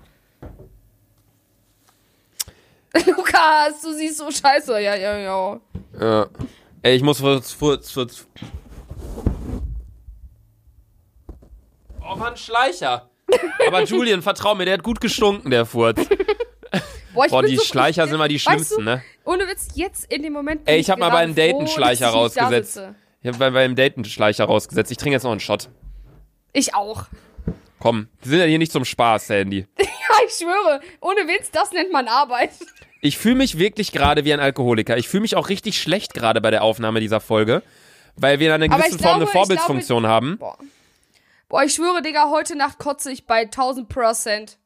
[3.06, 4.80] Lukas, du siehst so scheiße.
[4.80, 5.60] Ja, ja, ja.
[6.00, 6.26] Ja.
[6.82, 8.26] Ey, ich muss kurz, kurz, kurz.
[12.00, 13.10] Oh Mann, Schleicher.
[13.66, 16.00] Aber Julian, vertrau mir, der hat gut gestunken, der Furz.
[17.12, 19.02] Boah, ich Boah, die so, Schleicher sind mal die Weißt schlimmsten, du, ne?
[19.24, 20.62] Ohne Witz, jetzt in dem Moment.
[20.66, 22.80] Ey, ich hab mal bei einem Date einen froh, Schleicher dass ich nicht da rausgesetzt.
[23.22, 24.90] Ich hab bei, beim Date einen Schleicher rausgesetzt.
[24.92, 25.68] Ich trinke jetzt noch einen Shot.
[26.52, 27.06] Ich auch.
[27.80, 29.66] Komm, wir sind ja hier nicht zum Spaß, Sandy.
[30.10, 30.80] Ja, ich schwöre.
[31.02, 32.52] Ohne Witz, das nennt man Arbeit.
[33.00, 34.96] Ich fühle mich wirklich gerade wie ein Alkoholiker.
[34.96, 37.62] Ich fühle mich auch richtig schlecht gerade bei der Aufnahme dieser Folge,
[38.16, 40.38] weil wir in einer gewissen ich Form eine glaube- ich Vorbildsfunktion haben.
[40.38, 40.58] Boah.
[41.48, 44.58] Boah, ich schwöre, Digga, heute Nacht kotze ich bei 1000 Prozent.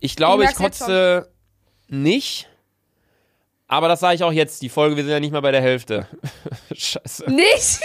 [0.00, 1.28] Ich glaube, ich jetzt kotze
[1.88, 2.48] nicht.
[3.66, 4.62] Aber das sage ich auch jetzt.
[4.62, 6.06] Die Folge, wir sind ja nicht mal bei der Hälfte.
[6.74, 7.28] Scheiße.
[7.30, 7.80] Nicht?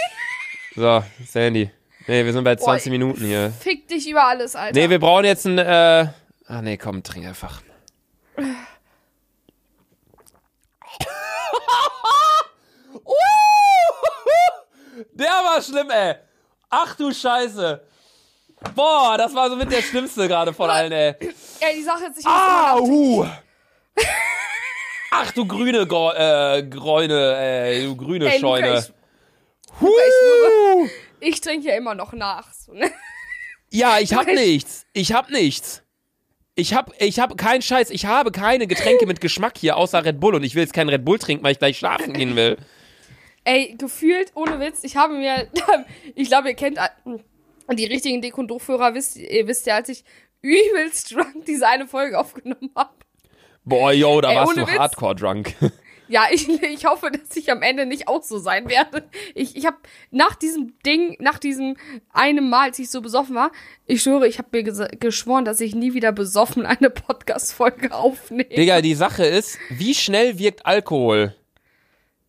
[0.76, 1.70] So, Sandy.
[2.06, 3.52] Nee, wir sind bei 20 Boah, Minuten hier.
[3.60, 4.78] Fick dich über alles, Alter.
[4.78, 6.08] Nee, wir brauchen jetzt ein, äh.
[6.46, 7.62] Ah, nee, komm, trink einfach.
[15.12, 16.14] Der war schlimm, ey.
[16.70, 17.82] Ach du Scheiße.
[18.74, 21.14] Boah, das war so mit der Schlimmste gerade von allen, ey.
[21.60, 23.26] Ey, die Sache ist, ich Ah, uh.
[25.10, 28.78] Ach du grüne Gro äh, Gräune, ey, du grüne Ey, Luca, Scheune.
[28.78, 28.92] ich,
[29.80, 30.88] Huh.
[31.20, 32.52] ich trinke ja immer noch nach.
[32.52, 32.90] So, ne?
[33.70, 34.86] Ja, ich hab Ich- nichts.
[34.92, 35.82] Ich hab nichts.
[36.56, 37.90] Ich hab, ich hab keinen Scheiß.
[37.90, 40.36] Ich habe keine Getränke mit Geschmack hier, außer Red Bull.
[40.36, 42.56] Und ich will jetzt keinen Red Bull trinken, weil ich gleich schlafen gehen will.
[43.44, 45.48] Ey, gefühlt, ohne Witz, ich habe mir,
[46.14, 46.78] ich glaube, ihr kennt
[47.72, 50.04] die richtigen Dick- und Doof-Hörer, wisst, ihr wisst ja, als ich
[50.40, 52.94] übelst drunk diese eine Folge aufgenommen habe.
[53.64, 54.78] Boah, yo, da Ey, warst du Witz.
[54.78, 55.54] hardcore drunk.
[56.06, 59.08] Ja, ich, ich hoffe, dass ich am Ende nicht auch so sein werde.
[59.34, 59.78] Ich, ich habe
[60.10, 61.76] nach diesem Ding, nach diesem
[62.12, 63.50] einem Mal, als ich so besoffen war,
[63.86, 68.44] ich schwöre, ich habe mir geschworen, dass ich nie wieder besoffen eine Podcast-Folge aufnehme.
[68.44, 71.34] Digga, die Sache ist, wie schnell wirkt Alkohol?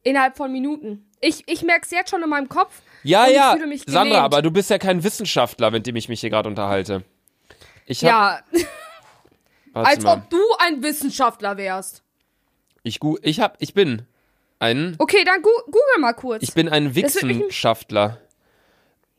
[0.06, 1.06] Innerhalb von Minuten.
[1.20, 2.82] Ich, ich merke es jetzt schon in meinem Kopf.
[3.04, 6.22] Ja, ja, fühle mich Sandra, aber du bist ja kein Wissenschaftler, mit dem ich mich
[6.22, 7.04] hier gerade unterhalte.
[7.88, 8.10] Ich hab,
[8.54, 8.62] Ja,
[9.74, 10.14] als mal.
[10.18, 12.04] ob du ein Wissenschaftler wärst.
[12.84, 14.04] Ich, gu ich hab, ich bin
[14.60, 16.44] ein, Okay, dann gu google mal kurz.
[16.44, 18.22] ich bin ein Wissenschaftler.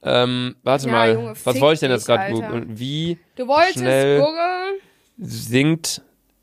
[0.03, 2.79] Ähm, warte Ja, mal, Junge, was wollte ich denn jetzt gerade googeln?
[2.79, 4.75] Wie du wolltest schnell- googeln.
[5.19, 6.03] sinkt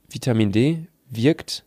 [0.09, 0.87] Vitamin D?
[1.09, 1.63] Wirkt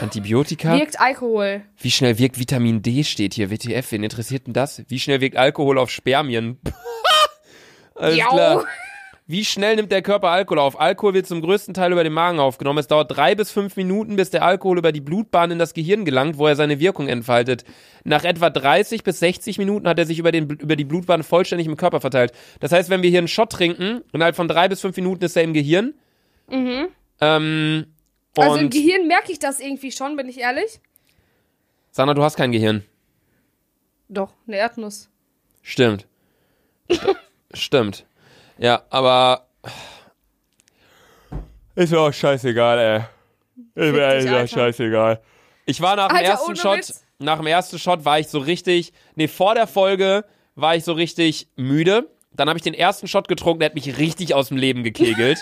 [0.00, 0.78] Antibiotika?
[0.78, 1.62] Wirkt Alkohol.
[1.78, 4.82] Wie schnell wirkt Vitamin D steht hier, WTF, wen interessiert denn das?
[4.88, 6.58] Wie schnell wirkt Alkohol auf Spermien?
[7.94, 8.28] Alles Jau.
[8.28, 8.64] klar.
[9.26, 10.78] Wie schnell nimmt der Körper Alkohol auf?
[10.78, 12.78] Alkohol wird zum größten Teil über den Magen aufgenommen.
[12.78, 16.04] Es dauert drei bis fünf Minuten, bis der Alkohol über die Blutbahn in das Gehirn
[16.04, 17.64] gelangt, wo er seine Wirkung entfaltet.
[18.04, 21.66] Nach etwa 30 bis 60 Minuten hat er sich über, den, über die Blutbahn vollständig
[21.66, 22.32] im Körper verteilt.
[22.60, 25.38] Das heißt, wenn wir hier einen Shot trinken, innerhalb von drei bis fünf Minuten ist
[25.38, 25.94] er im Gehirn.
[26.50, 26.88] Mhm.
[27.22, 27.86] Ähm,
[28.42, 30.80] Also im und Gehirn merke ich das irgendwie schon, bin ich ehrlich.
[31.90, 32.84] Sandra, du hast kein Gehirn.
[34.08, 35.08] Doch, eine Erdnuss.
[35.62, 36.06] Stimmt.
[37.54, 38.04] Stimmt.
[38.58, 39.46] Ja, aber.
[41.74, 43.00] Ist mir auch scheißegal, ey.
[43.74, 45.20] Ist mir ehrlich gesagt scheißegal.
[45.66, 47.04] Ich war nach dem Alter, ersten Shot, Witz.
[47.18, 50.92] nach dem ersten Shot war ich so richtig, nee, vor der Folge war ich so
[50.92, 52.08] richtig müde.
[52.32, 55.38] Dann habe ich den ersten Shot getrunken, der hat mich richtig aus dem Leben gekegelt.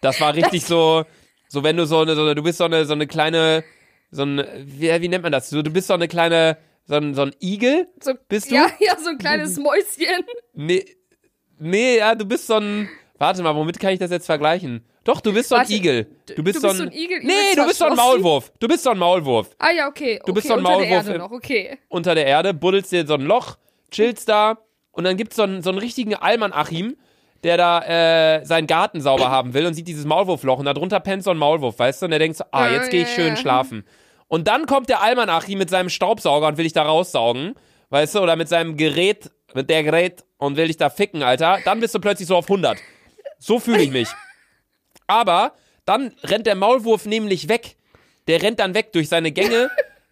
[0.00, 1.04] Das war richtig so,
[1.48, 3.64] so wenn du so eine, so eine du bist so eine, so eine kleine,
[4.10, 5.50] so ein, wie, wie nennt man das?
[5.50, 7.88] So, du bist so eine kleine, so ein, so ein Igel.
[8.02, 8.54] So, Bist du?
[8.54, 10.24] Ja, ja, so ein kleines Mäuschen.
[10.54, 10.84] Nee,
[11.58, 12.88] nee, ja, du bist so ein.
[13.18, 14.84] Warte mal, womit kann ich das jetzt vergleichen?
[15.02, 16.06] Doch, du bist so ein Warte, Igel.
[16.36, 17.96] Du bist, du so, ein, so ein Igel, Nee, du bist so ein.
[17.96, 18.52] Maulwurf.
[18.60, 19.56] Du bist so ein Maulwurf.
[19.58, 20.20] Ah ja, okay.
[20.24, 21.78] Du bist okay, so ein unter Maulwurf der Erde noch, okay.
[21.88, 23.56] Unter der Erde, buddelst dir so ein Loch,
[23.90, 24.58] chillst da
[24.92, 26.96] und dann gibt's so einen, so einen richtigen Alman-Achim,
[27.44, 31.00] der da äh, seinen Garten sauber haben will und sieht dieses Maulwurfloch und da drunter
[31.00, 32.06] pennt so ein Maulwurf, weißt du?
[32.06, 33.84] Und der denkt so, ah, jetzt gehe ich schön schlafen.
[34.26, 37.54] Und dann kommt der Alman-Achim mit seinem Staubsauger und will dich da raussaugen,
[37.90, 38.20] weißt du?
[38.20, 41.58] Oder mit seinem Gerät, mit der Gerät und will dich da ficken, Alter.
[41.64, 42.78] Dann bist du plötzlich so auf 100.
[43.38, 44.08] So fühle ich mich.
[45.06, 45.52] Aber
[45.84, 47.76] dann rennt der Maulwurf nämlich weg.
[48.26, 49.70] Der rennt dann weg durch seine Gänge.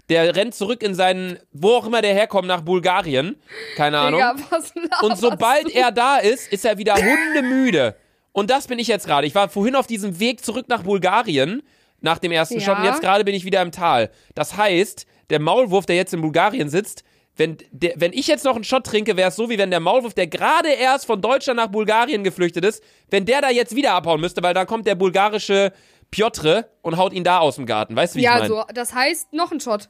[0.09, 3.37] Der rennt zurück in seinen, wo auch immer der herkommt, nach Bulgarien.
[3.77, 4.21] Keine Ahnung.
[4.21, 7.97] Digga, was Und sobald er da ist, ist er wieder hundemüde.
[8.33, 9.27] Und das bin ich jetzt gerade.
[9.27, 11.63] Ich war vorhin auf diesem Weg zurück nach Bulgarien,
[12.01, 12.67] nach dem ersten Ja.
[12.67, 14.11] Shot, und jetzt gerade bin ich wieder im Tal.
[14.35, 17.03] Das heißt, der Maulwurf, der jetzt in Bulgarien sitzt,
[17.39, 19.81] wenn, der, wenn ich jetzt noch einen Shot trinke, wäre es so, wie wenn der
[19.81, 23.93] Maulwurf, der gerade erst von Deutschland nach Bulgarien geflüchtet ist, wenn der da jetzt wieder
[23.93, 25.73] abhauen müsste, weil da kommt der bulgarische
[26.11, 27.97] Piotr und haut ihn da aus dem Garten.
[27.97, 28.55] Weißt du, wie Ja, ich meine?
[28.55, 29.89] so, das heißt, noch ein Shot.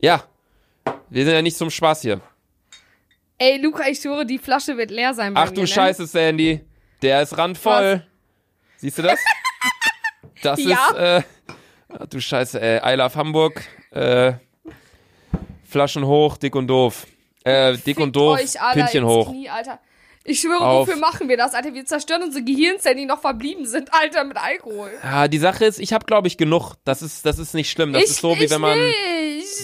[0.00, 0.24] Ja.
[1.10, 2.20] Wir sind ja nicht zum Spaß hier.
[3.38, 5.66] Ey, Luca, ich schwöre, die Flasche wird leer sein bei Ach mir, du ne?
[5.66, 6.60] Scheiße, Sandy.
[7.02, 8.06] Der ist randvoll.
[8.78, 9.18] Siehst du das?
[10.42, 10.88] Das Ja.
[10.90, 11.22] ist, äh,
[11.98, 12.80] ach du Scheiße, ey.
[12.84, 13.64] I love Hamburg.
[13.90, 14.34] Äh,
[15.66, 17.06] Flaschen hoch, dick und doof.
[17.42, 19.30] Äh, dick Fickt und doof, euch alle Pinchen hoch.
[19.30, 19.80] Knie, Alter.
[20.24, 20.86] Ich schwöre, Auf.
[20.88, 21.72] wofür machen wir das, Alter?
[21.72, 24.90] Wir zerstören unsere Gehirnzellen, die noch verblieben sind, Alter, mit Alkohol.
[25.02, 26.74] Ja, die Sache ist, ich habe glaube ich genug.
[26.84, 27.92] Das ist, das ist nicht schlimm.
[27.94, 28.94] Das ich, ist so wie wenn man, Nicht.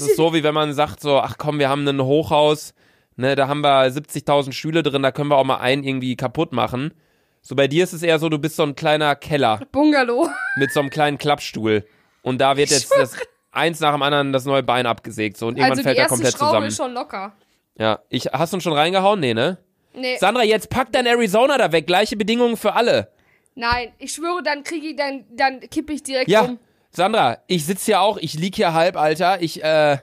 [0.00, 2.74] Das ist so wie wenn man sagt so, ach komm, wir haben ein Hochhaus,
[3.16, 6.52] ne, da haben wir 70.000 Stühle drin, da können wir auch mal einen irgendwie kaputt
[6.52, 6.94] machen.
[7.40, 9.60] So bei dir ist es eher so, du bist so ein kleiner Keller.
[9.72, 10.28] Bungalow.
[10.56, 11.84] mit so einem kleinen Klappstuhl.
[12.22, 13.16] Und da wird jetzt das
[13.50, 15.36] eins nach dem anderen das neue Bein abgesägt.
[15.36, 16.66] So, und irgendwann Also fällt er komplett Schraube zusammen.
[16.68, 17.32] ist schon locker.
[17.76, 17.98] Ja.
[18.10, 19.18] Ich, hast du ihn schon reingehauen?
[19.18, 19.58] Nee, ne?
[19.94, 21.86] Nee, Sandra, jetzt pack dein Arizona da weg.
[21.86, 23.08] Gleiche Bedingungen für alle.
[23.56, 26.42] nein, ich schwöre, dann kriege ich, dann, dann kippe ich direkt Ja.
[26.42, 26.58] um.
[26.94, 29.40] Sandra, ich sitz hier auch, ich lieg hier halb, Alter.
[29.40, 29.96] Ich, äh,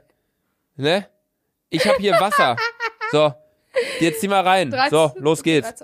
[0.75, 1.07] ne?
[1.69, 2.55] Ich hab hier Wasser.
[3.11, 3.33] So.
[3.99, 4.71] Jetzt zieh mal rein.
[4.71, 5.83] 13 So, los geht's.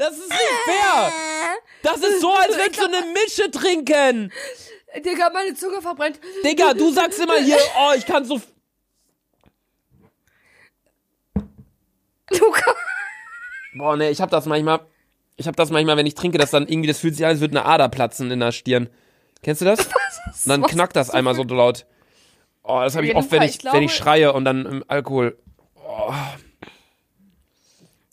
[0.00, 1.12] 13.
[1.82, 4.32] Das ist so, als würdest du eine Mische trinken.
[5.04, 6.18] Digga, meine Zunge verbrennt.
[6.44, 8.40] Digga, du sagst immer hier, oh, ich kann so.
[12.30, 12.74] Luca.
[13.74, 14.80] Boah, nee, ich hab das manchmal.
[15.36, 17.40] Ich hab das manchmal, wenn ich trinke, dass dann irgendwie, das fühlt sich an, als
[17.40, 18.90] würde eine Ader platzen in der Stirn.
[19.42, 19.86] Kennst du das?
[19.86, 21.86] Und dann knackt das einmal so laut.
[22.62, 25.38] Oh, das habe ich oft, wenn ich, wenn ich schreie und dann im Alkohol.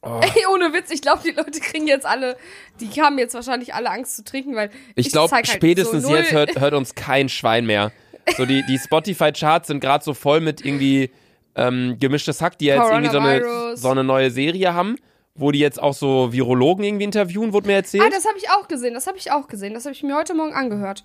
[0.03, 2.37] Ey, ohne Witz, ich glaube, die Leute kriegen jetzt alle,
[2.79, 6.15] die haben jetzt wahrscheinlich alle Angst zu trinken, weil Ich glaube, zeig halt spätestens so
[6.15, 7.91] jetzt hört, hört uns kein Schwein mehr.
[8.37, 11.09] So die, die Spotify-Charts sind gerade so voll mit irgendwie
[11.55, 14.97] ähm, gemischtes Hack, die ja jetzt irgendwie so eine, so eine neue Serie haben,
[15.33, 18.03] wo die jetzt auch so Virologen irgendwie interviewen, wurde mir erzählt.
[18.05, 19.73] Ah, das habe ich auch gesehen, das habe ich auch gesehen.
[19.73, 21.03] Das habe ich mir heute Morgen angehört.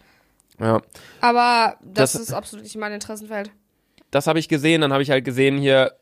[0.60, 0.82] ja,
[1.22, 3.50] Aber das, Das- ist absolut nicht mein Interessenfeld.
[4.10, 4.82] das habe ich gesehen.
[4.82, 5.94] Dann habe ich halt gesehen hier,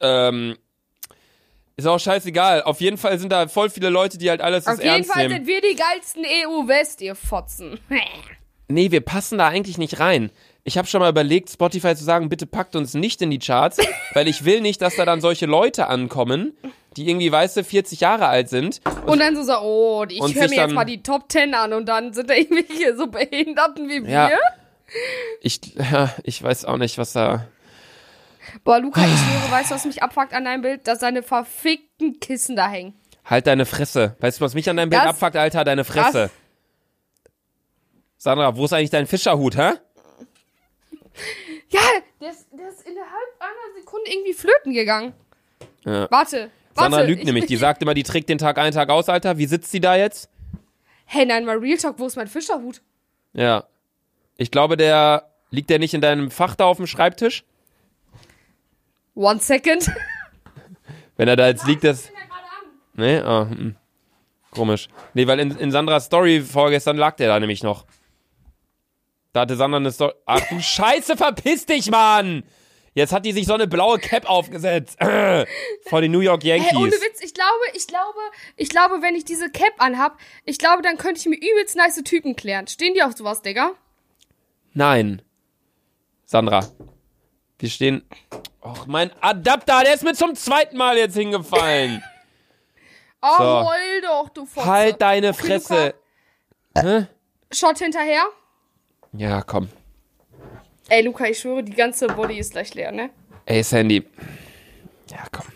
[0.00, 0.56] ähm,
[1.76, 2.62] ist auch scheißegal.
[2.62, 5.44] Auf jeden Fall sind da voll viele Leute, die halt alles Auf jeden Fall nehmen.
[5.44, 7.78] sind wir die geilsten EU-West, ihr Fotzen.
[8.68, 10.32] Nee, wir passen da eigentlich nicht rein.
[10.64, 13.76] Ich habe schon mal überlegt, Spotify zu sagen, bitte packt uns nicht in die Charts,
[14.14, 16.52] weil ich will nicht, dass da dann solche Leute ankommen,
[16.96, 18.80] die irgendwie, weißt du, 40 Jahre alt sind.
[19.06, 21.74] Und dann so so, oh, ich Und höre mir jetzt mal die Top 10 an
[21.74, 24.30] und dann sind da irgendwelche so Behinderten wie Ja.
[24.30, 24.38] wir.
[25.42, 27.46] Ich, ja, ich weiß auch nicht, was da.
[28.64, 30.86] Boah, Luca, ich schwöre, weißt du, was mich abfuckt an deinem Bild?
[30.86, 32.94] Dass deine verfickten Kissen da hängen.
[33.24, 34.16] Halt deine Fresse.
[34.20, 35.64] Weißt du, was mich an deinem Bild Das- abfuckt, Alter?
[35.64, 36.22] Deine Fresse.
[36.24, 36.30] Das-
[38.18, 39.72] Sandra, wo ist eigentlich dein Fischerhut, hä?
[41.68, 41.80] Ja,
[42.20, 45.12] der ist, der ist innerhalb einer Sekunde irgendwie flöten gegangen.
[45.84, 46.08] Ja.
[46.10, 46.50] Warte, warte.
[46.74, 47.46] Sandra lügt ich- nämlich.
[47.46, 49.38] Die sagt immer, die trägt den Tag ein, Tag aus, Alter.
[49.38, 50.28] Wie sitzt sie da jetzt?
[51.04, 52.82] Hey, nein, mal Real Talk, wo ist mein Fischerhut?
[53.32, 53.64] Ja.
[54.36, 57.44] Ich glaube, der liegt der nicht in deinem Fach da auf dem Schreibtisch?
[59.16, 59.90] One second.
[61.16, 62.12] Wenn er da jetzt liegt, das.
[62.94, 63.18] Nee?
[63.18, 63.74] Ah, hm.
[64.50, 64.88] Komisch.
[65.14, 67.86] Nee, weil in, in Sandras Story vorgestern lag der da nämlich noch.
[69.32, 70.12] Da hatte Sandra eine Story.
[70.26, 72.44] Ach du Scheiße, verpiss dich, Mann!
[72.94, 74.96] Jetzt hat die sich so eine blaue Cap aufgesetzt.
[75.86, 76.70] Vor den New York Yankees.
[76.70, 78.18] Hey, ohne Witz, ich glaube, ich glaube,
[78.56, 82.02] ich glaube, wenn ich diese Cap anhab, ich glaube, dann könnte ich mir übelst nice
[82.04, 82.66] Typen klären.
[82.66, 83.72] Stehen die auf sowas, Digga?
[84.72, 85.20] Nein.
[86.24, 86.66] Sandra.
[87.58, 88.02] Wir stehen.
[88.62, 92.02] Och, mein Adapter, der ist mir zum zweiten Mal jetzt hingefallen.
[93.22, 93.44] Oh, So.
[93.70, 94.66] heul doch, du Fotze.
[94.66, 95.94] halt deine Fresse.
[96.78, 97.06] Hä?
[97.50, 98.22] Shot hinterher.
[99.12, 99.68] Ja, komm.
[100.90, 103.10] Ey, Luca, ich schwöre, die ganze Body ist gleich leer, ne?
[103.46, 104.06] Ey, Sandy.
[105.10, 105.46] Ja, komm.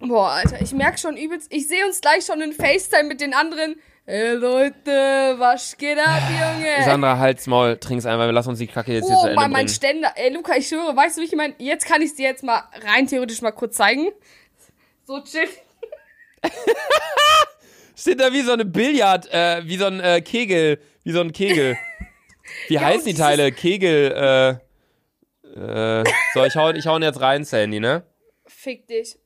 [0.00, 3.32] Boah, Alter, ich merk schon übelst, ich sehe uns gleich schon in FaceTime mit den
[3.32, 3.76] anderen.
[4.12, 6.84] Hey Leute, was geht ab, Junge?
[6.84, 9.36] Sandra, halt's Maul, trink's einmal, wir lassen uns die Kacke jetzt hier zu Oh, Ende
[9.36, 9.68] mein, mein.
[9.68, 10.12] Ständer.
[10.16, 11.54] Ey, Luca, ich schwöre, weißt du, wie ich meine?
[11.58, 14.08] Jetzt kann ich dir jetzt mal rein theoretisch mal kurz zeigen.
[15.04, 15.46] So chill.
[17.96, 21.30] Steht da wie so eine Billard, äh, wie so ein äh, Kegel, wie so ein
[21.30, 21.78] Kegel.
[22.66, 23.52] Wie Ja, heißen die Teile?
[23.52, 24.58] Kegel,
[25.54, 28.02] äh, äh, so, ich hau, ich hau ihn jetzt rein, Sandy, ne?
[28.44, 29.16] Fick dich.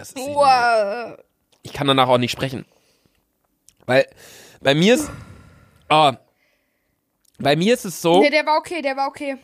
[0.00, 1.18] Das ist Wow.
[1.62, 2.64] ich kann danach auch nicht sprechen.
[3.86, 4.06] Weil
[4.60, 5.10] bei mir ist.
[5.88, 6.12] Oh,
[7.38, 8.20] bei mir ist es so.
[8.20, 9.36] Nee, der war okay, der war okay.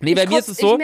[0.00, 0.78] Nee, bei Ich mir ist es so.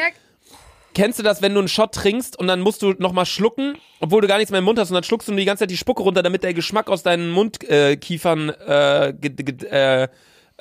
[0.95, 4.21] Kennst du das, wenn du einen Shot trinkst und dann musst du nochmal schlucken, obwohl
[4.21, 5.71] du gar nichts mehr im Mund hast und dann schluckst du nur die ganze Zeit
[5.71, 10.09] die Spucke runter, damit der Geschmack aus deinen Mundkiefern äh, äh,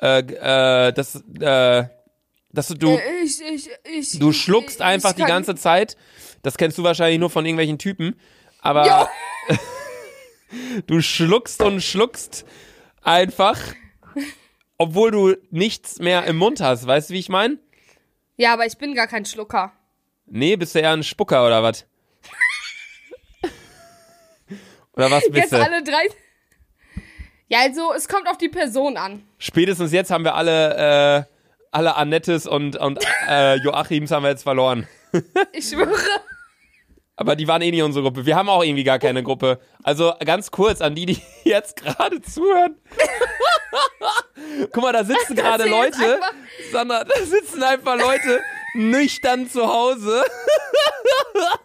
[0.00, 1.84] äh, äh, das, äh,
[2.52, 5.96] dass du, äh, ich, ich, ich, du schluckst einfach die ganze Zeit.
[6.42, 8.18] Das kennst du wahrscheinlich nur von irgendwelchen Typen.
[8.60, 9.08] Aber
[10.86, 12.44] du schluckst und schluckst
[13.02, 13.58] einfach,
[14.78, 16.86] obwohl du nichts mehr im Mund hast.
[16.86, 17.58] Weißt du, wie ich meine?
[18.36, 19.72] Ja, aber ich bin gar kein Schlucker.
[20.26, 21.86] Nee, bist du eher ein Spucker oder was?
[24.94, 25.62] oder was bist Jetzt du?
[25.62, 26.08] alle drei.
[27.48, 29.26] Ja, also, es kommt auf die Person an.
[29.38, 31.31] Spätestens jetzt haben wir alle, äh,
[31.72, 34.86] alle Annettes und, und äh, Joachims haben wir jetzt verloren.
[35.52, 35.92] Ich schwöre.
[37.16, 38.24] Aber die waren eh nicht unsere Gruppe.
[38.24, 39.60] Wir haben auch irgendwie gar keine Gruppe.
[39.82, 42.76] Also ganz kurz an die, die jetzt gerade zuhören.
[44.72, 46.18] Guck mal, da sitzen gerade Leute.
[46.72, 48.40] Sandra, da sitzen einfach Leute
[48.74, 50.24] nüchtern zu Hause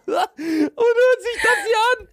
[0.04, 2.08] und hören sich das hier an.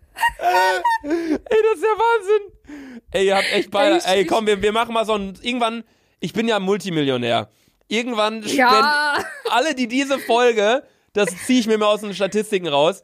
[1.03, 3.01] Ey, das ist ja Wahnsinn.
[3.11, 3.99] Ey, ihr habt echt beide.
[4.05, 5.37] Ey, komm, wir, wir machen mal so ein.
[5.41, 5.83] Irgendwann.
[6.21, 7.49] Ich bin ja Multimillionär.
[7.87, 9.23] Irgendwann Ja.
[9.51, 13.03] alle, die diese Folge, das ziehe ich mir mal aus den Statistiken raus.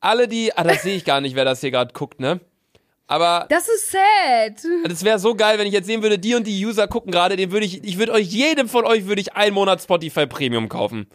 [0.00, 0.56] Alle, die.
[0.56, 2.40] Ah, das sehe ich gar nicht, wer das hier gerade guckt, ne?
[3.10, 4.62] Aber Das ist sad.
[4.84, 7.36] das wäre so geil, wenn ich jetzt sehen würde, die und die User gucken gerade,
[7.36, 10.68] den würde ich, ich würde euch, jedem von euch würde ich einen Monat Spotify Premium
[10.68, 11.08] kaufen.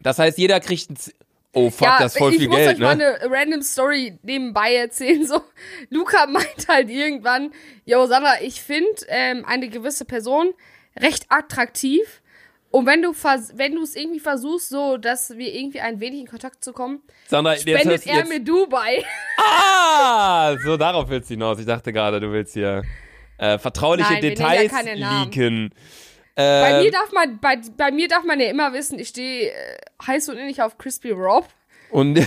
[0.00, 0.96] Das heißt, jeder kriegt ein,
[1.52, 3.18] Oh fuck, ja, das ist voll ich viel muss Geld, euch mal ne?
[3.18, 5.26] eine random Story nebenbei erzählen.
[5.26, 5.40] So,
[5.88, 7.50] Luca meint halt irgendwann,
[7.86, 10.52] yo Sandra, ich finde ähm, eine gewisse Person
[11.00, 12.22] recht attraktiv.
[12.70, 13.12] Und wenn du
[13.54, 17.00] wenn du es irgendwie versuchst, so dass wir irgendwie ein wenig in Kontakt zu kommen,
[17.28, 18.28] Sandra, jetzt spendet du er jetzt.
[18.28, 19.04] mir Dubai.
[19.38, 21.58] Ah, so darauf willst du hinaus.
[21.58, 22.82] Ich dachte gerade, du willst hier
[23.38, 25.70] äh, vertrauliche Nein, Details leaken.
[26.34, 29.50] Bei Ähm, mir darf man, bei, bei mir darf man ja immer wissen, ich stehe
[29.50, 29.54] äh,
[30.06, 31.46] heiß und innig auf Crispy Rob.
[31.90, 32.18] und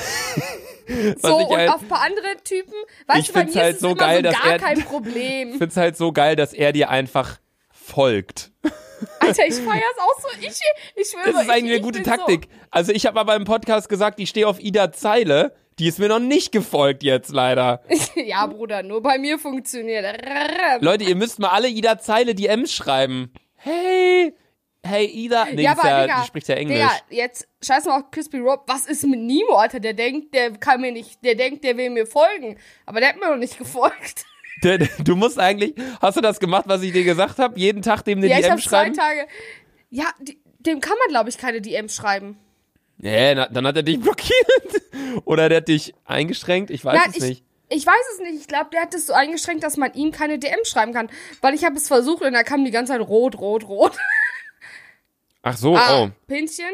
[1.21, 2.73] So, ich und halt, auf ein paar andere Typen.
[3.05, 4.85] Weißt Ich du, bei mir halt ist es so geil, so gar er- kein ich
[4.89, 5.53] Problem.
[5.59, 7.37] find's halt so geil, dass er dir einfach
[7.89, 8.51] folgt.
[9.19, 10.27] Alter, ich feier's auch so.
[10.41, 10.59] Ich,
[10.95, 12.47] ich schwöre, Das ist eigentlich ich, eine gute Taktik.
[12.69, 15.53] Also ich habe aber im Podcast gesagt, ich stehe auf Ida Zeile.
[15.79, 17.81] Die ist mir noch nicht gefolgt jetzt leider.
[17.89, 18.19] So.
[18.25, 20.05] ja, Bruder, nur bei mir funktioniert.
[20.81, 23.31] Leute, ihr müsst mal alle Ida Zeile DMs schreiben.
[23.55, 24.33] Hey,
[24.85, 25.47] hey Ida.
[25.53, 26.77] Nee, ja, aber ja, Digga, die spricht ja Englisch.
[26.77, 28.63] Digga, jetzt scheiß mal auf Crispy Rob.
[28.67, 29.79] Was ist mit Nemo, Alter?
[29.79, 32.57] Der denkt, der kann mir nicht, der denkt, der will mir folgen.
[32.85, 34.25] Aber der hat mir noch nicht gefolgt.
[35.03, 37.59] Du musst eigentlich, hast du das gemacht, was ich dir gesagt habe?
[37.59, 38.93] Jeden Tag dem eine ja, ich DM zwei schreiben?
[38.95, 39.27] Tage.
[39.89, 42.37] Ja, die, dem kann man, glaube ich, keine DMs schreiben.
[42.97, 44.83] Nee, na, dann hat er dich blockiert.
[45.25, 46.69] Oder der hat dich eingeschränkt.
[46.69, 47.43] Ich weiß Nein, es ich, nicht.
[47.69, 48.41] ich weiß es nicht.
[48.41, 51.09] Ich glaube, der hat es so eingeschränkt, dass man ihm keine DM schreiben kann.
[51.41, 53.97] Weil ich habe es versucht und da kam die ganze Zeit rot, rot, rot.
[55.41, 56.09] Ach so, Ah, oh.
[56.27, 56.65] Pinchen.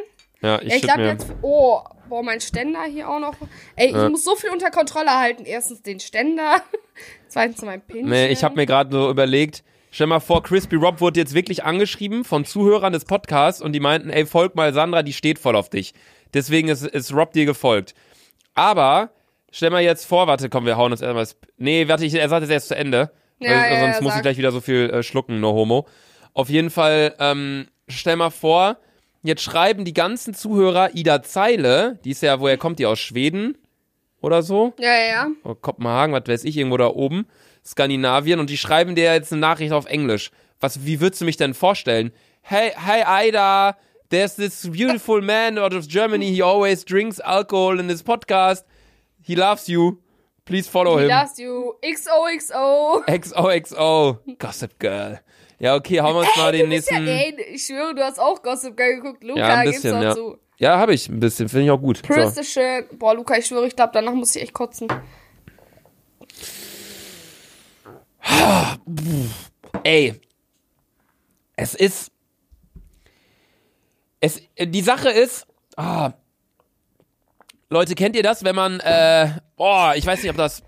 [0.42, 1.28] Ja, ich, Ja, ich glaube jetzt.
[1.44, 3.36] Oh, boah, mein Ständer hier auch noch.
[3.76, 4.06] Ey, Ja.
[4.06, 5.46] ich muss so viel unter Kontrolle halten.
[5.46, 6.62] Erstens den Ständer.
[7.28, 8.10] Zweitens mein Pinchen.
[8.10, 11.64] Nee, ich habe mir gerade so überlegt, stell mal vor, Crispy Rob wurde jetzt wirklich
[11.64, 15.56] angeschrieben von Zuhörern des Podcasts und die meinten, ey, folg mal Sandra, die steht voll
[15.56, 15.94] auf dich.
[16.34, 17.94] Deswegen ist, ist Rob dir gefolgt.
[18.54, 19.12] Aber,
[19.52, 21.28] stell mal jetzt vor, warte, komm, wir hauen uns erstmal.
[21.58, 23.12] Nee, warte, ich, er sagt es erst zu Ende.
[23.40, 24.18] Ja, weil, ja, sonst ja, muss sag.
[24.18, 25.88] ich gleich wieder so viel äh, schlucken, no homo.
[26.34, 28.78] Auf jeden Fall, ähm, stell mal vor,
[29.28, 33.58] jetzt schreiben die ganzen Zuhörer Ida Zeile, die ist ja, woher kommt die aus Schweden
[34.22, 34.74] oder so?
[34.80, 35.28] Ja, ja, ja.
[35.44, 37.28] oder Kopenhagen, was weiß ich, irgendwo da oben,
[37.66, 40.32] Skandinavien, und die schreiben dir jetzt eine Nachricht auf Englisch.
[40.60, 42.12] Was, wie würdest du mich denn vorstellen?
[42.42, 43.78] Hey, hey, Ida,
[44.10, 48.66] there's this beautiful man out of Germany, he always drinks alcohol in his podcast.
[49.22, 49.98] He loves you.
[50.46, 51.10] Please follow He him.
[51.10, 51.74] loves you.
[51.84, 53.04] XOXO.
[53.08, 54.38] XOXO.
[54.38, 55.20] Gossip Girl.
[55.60, 57.40] Ja, okay, hauen wir uns mal den Du bist ja, nächsten.
[57.40, 59.24] ey, ich schwöre, du hast auch Gossip Girl geguckt.
[59.24, 60.14] Luca, Ja, ein bisschen, ja.
[60.14, 60.38] zu.
[60.58, 61.98] Ja, habe ich ein bisschen, finde ich auch gut.
[61.98, 62.04] So.
[62.04, 62.86] Prince schön.
[62.98, 64.88] Boah, Luca, ich schwöre, ich glaube, danach muss ich echt kotzen.
[69.84, 70.20] Ey,
[71.56, 72.12] es ist.
[74.20, 75.46] Es, die Sache ist.
[75.78, 76.14] Ah,
[77.70, 78.80] Leute, kennt ihr das, wenn man.
[78.80, 80.64] Äh, oh, ich weiß nicht, ob das.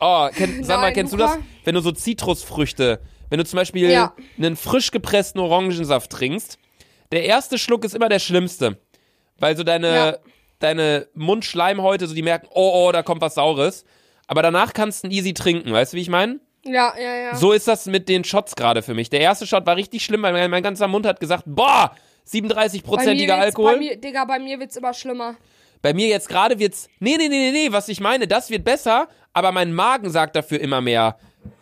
[0.00, 1.36] Oh, kennt, Sandra, Nein, kennst du Luca?
[1.36, 1.44] das?
[1.64, 3.00] Wenn du so Zitrusfrüchte,
[3.30, 4.14] wenn du zum Beispiel Ja.
[4.38, 6.58] einen frisch gepressten Orangensaft trinkst,
[7.12, 8.78] der erste Schluck ist immer der schlimmste.
[9.38, 10.16] Weil so deine, Ja.
[10.58, 13.84] deine Mundschleimhäute, so die merken, oh, oh, da kommt was Saures.
[14.26, 16.38] Aber danach kannst du ihn easy trinken, weißt du, wie ich meine?
[16.64, 17.34] Ja, ja, ja.
[17.34, 19.08] So ist das mit den Shots gerade für mich.
[19.08, 21.92] Der erste Shot war richtig schlimm, weil mein, mein ganzer Mund hat gesagt, boah,
[22.44, 23.72] 37-prozentiger wird's- Alkohol.
[23.72, 25.36] Bei mir, Digga, bei mir wird's immer schlimmer.
[25.82, 28.64] Bei mir jetzt gerade wird's, nee, nee, nee, nee, nee, was ich meine, das wird
[28.64, 31.16] besser, aber mein Magen sagt dafür immer mehr.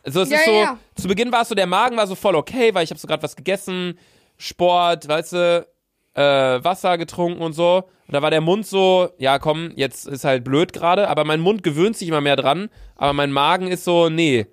[0.04, 0.78] Also es Ja, ist so, ja.
[0.94, 3.06] zu Beginn war es so, der Magen war so voll okay, weil ich habe so
[3.06, 3.98] gerade was gegessen,
[4.36, 5.66] Sport, weißt du,
[6.14, 7.84] äh, Wasser getrunken und so.
[8.06, 11.40] Und da war der Mund so, ja komm, jetzt ist halt blöd gerade, aber mein
[11.40, 14.46] Mund gewöhnt sich immer mehr dran, aber mein Magen ist so, nee.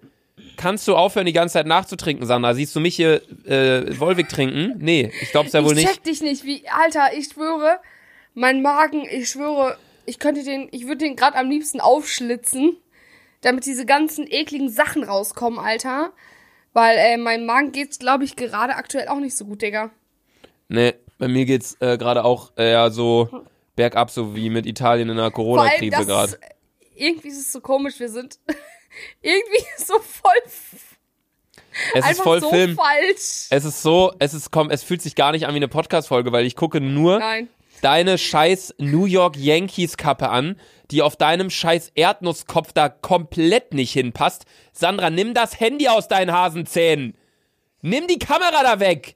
[0.57, 2.53] Kannst du aufhören, die ganze Zeit nachzutrinken, Sandra?
[2.53, 4.75] Siehst du mich hier äh, Volvic trinken?
[4.79, 5.93] Nee, ich glaub's ja wohl ich nicht.
[5.93, 7.79] check dich nicht, wie, Alter, ich schwöre,
[8.33, 12.75] mein Magen, ich schwöre, ich könnte den, ich würde den gerade am liebsten aufschlitzen,
[13.45, 16.11] damit diese ganzen ekligen Sachen rauskommen, Alter.
[16.73, 19.91] Weil, äh, meinem Magen geht's, glaube ich, gerade aktuell auch nicht so gut, Digga.
[20.67, 23.29] Nee, bei mir geht's äh, gerade auch eher so
[23.75, 26.37] bergab, so wie mit Italien in der Corona-Krise gerade.
[26.95, 28.39] irgendwie ist es so komisch, wir sind
[29.21, 30.31] irgendwie so voll,
[31.93, 32.75] Es ist voll so Film.
[32.75, 33.47] falsch.
[33.49, 36.31] Es ist so, es ist komm, es fühlt sich gar nicht an wie eine Podcast-Folge,
[36.31, 37.47] weil ich gucke nur Nein.
[37.81, 40.59] deine scheiß New York Yankees-Kappe an,
[40.91, 44.45] die auf deinem scheiß Erdnusskopf da komplett nicht hinpasst.
[44.71, 47.15] Sandra, nimm das Handy aus deinen Hasenzähnen.
[47.81, 49.15] Nimm die Kamera da weg.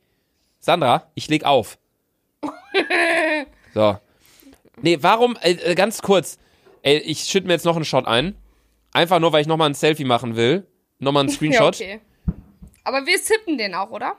[0.59, 1.77] Sandra, ich leg auf.
[3.73, 3.97] So.
[4.81, 6.39] Nee, warum, äh, äh, ganz kurz,
[6.81, 8.35] ey, ich schütte mir jetzt noch einen Shot ein.
[8.93, 10.65] Einfach nur, weil ich nochmal ein Selfie machen will.
[10.97, 11.75] Nochmal einen Ja, Screenshot.
[11.75, 11.99] okay.
[12.83, 14.15] Aber wir sippen den auch, oder?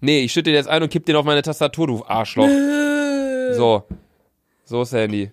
[0.00, 2.48] Nee, ich schütte den jetzt ein und kipp den auf meine Tastatur, du Arschloch.
[3.54, 3.84] So.
[4.64, 5.30] So ist das Handy.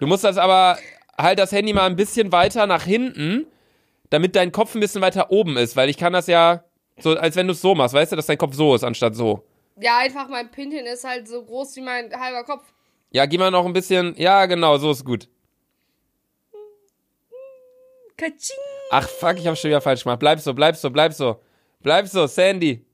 [0.00, 0.78] Du musst das aber,
[1.16, 3.46] halt das Handy mal ein bisschen weiter nach hinten,
[4.08, 6.64] damit dein Kopf ein bisschen weiter oben ist, weil ich kann das ja,
[6.98, 9.14] so als wenn du es so machst, weißt du, dass dein Kopf so ist, anstatt
[9.14, 9.44] so.
[9.80, 12.64] Ja, einfach mein Pinchen ist halt so groß wie mein halber Kopf.
[13.12, 14.14] Ja, geh mal noch ein bisschen.
[14.16, 15.28] Ja, genau, so ist gut.
[18.16, 18.56] Katsching.
[18.90, 20.18] Ach fuck, ich hab schon wieder falsch gemacht.
[20.18, 21.40] Bleib so, bleib so, bleib so.
[21.80, 22.84] Bleib so, Sandy.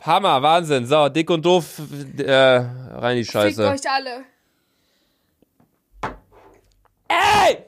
[0.00, 0.86] Hammer, Wahnsinn.
[0.86, 1.80] So, dick und doof,
[2.18, 3.68] äh, rein die Fickt Scheiße.
[3.68, 4.24] euch alle.
[7.08, 7.64] Ey!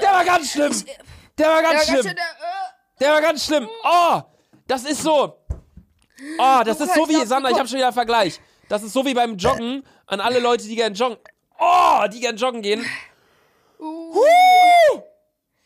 [0.00, 0.72] Der war ganz schlimm.
[1.38, 2.06] Der war ganz schlimm.
[2.06, 2.14] äh,
[3.00, 3.68] Der war ganz schlimm.
[3.84, 4.20] Oh,
[4.66, 5.38] das ist so.
[6.38, 8.40] Oh, das ist so wie, Sandra, du ich habe schon wieder einen Vergleich.
[8.68, 11.18] Das ist so wie beim Joggen an alle Leute, die gern joggen.
[11.58, 12.84] Oh, die gern joggen gehen.
[13.78, 15.02] uh, Huh!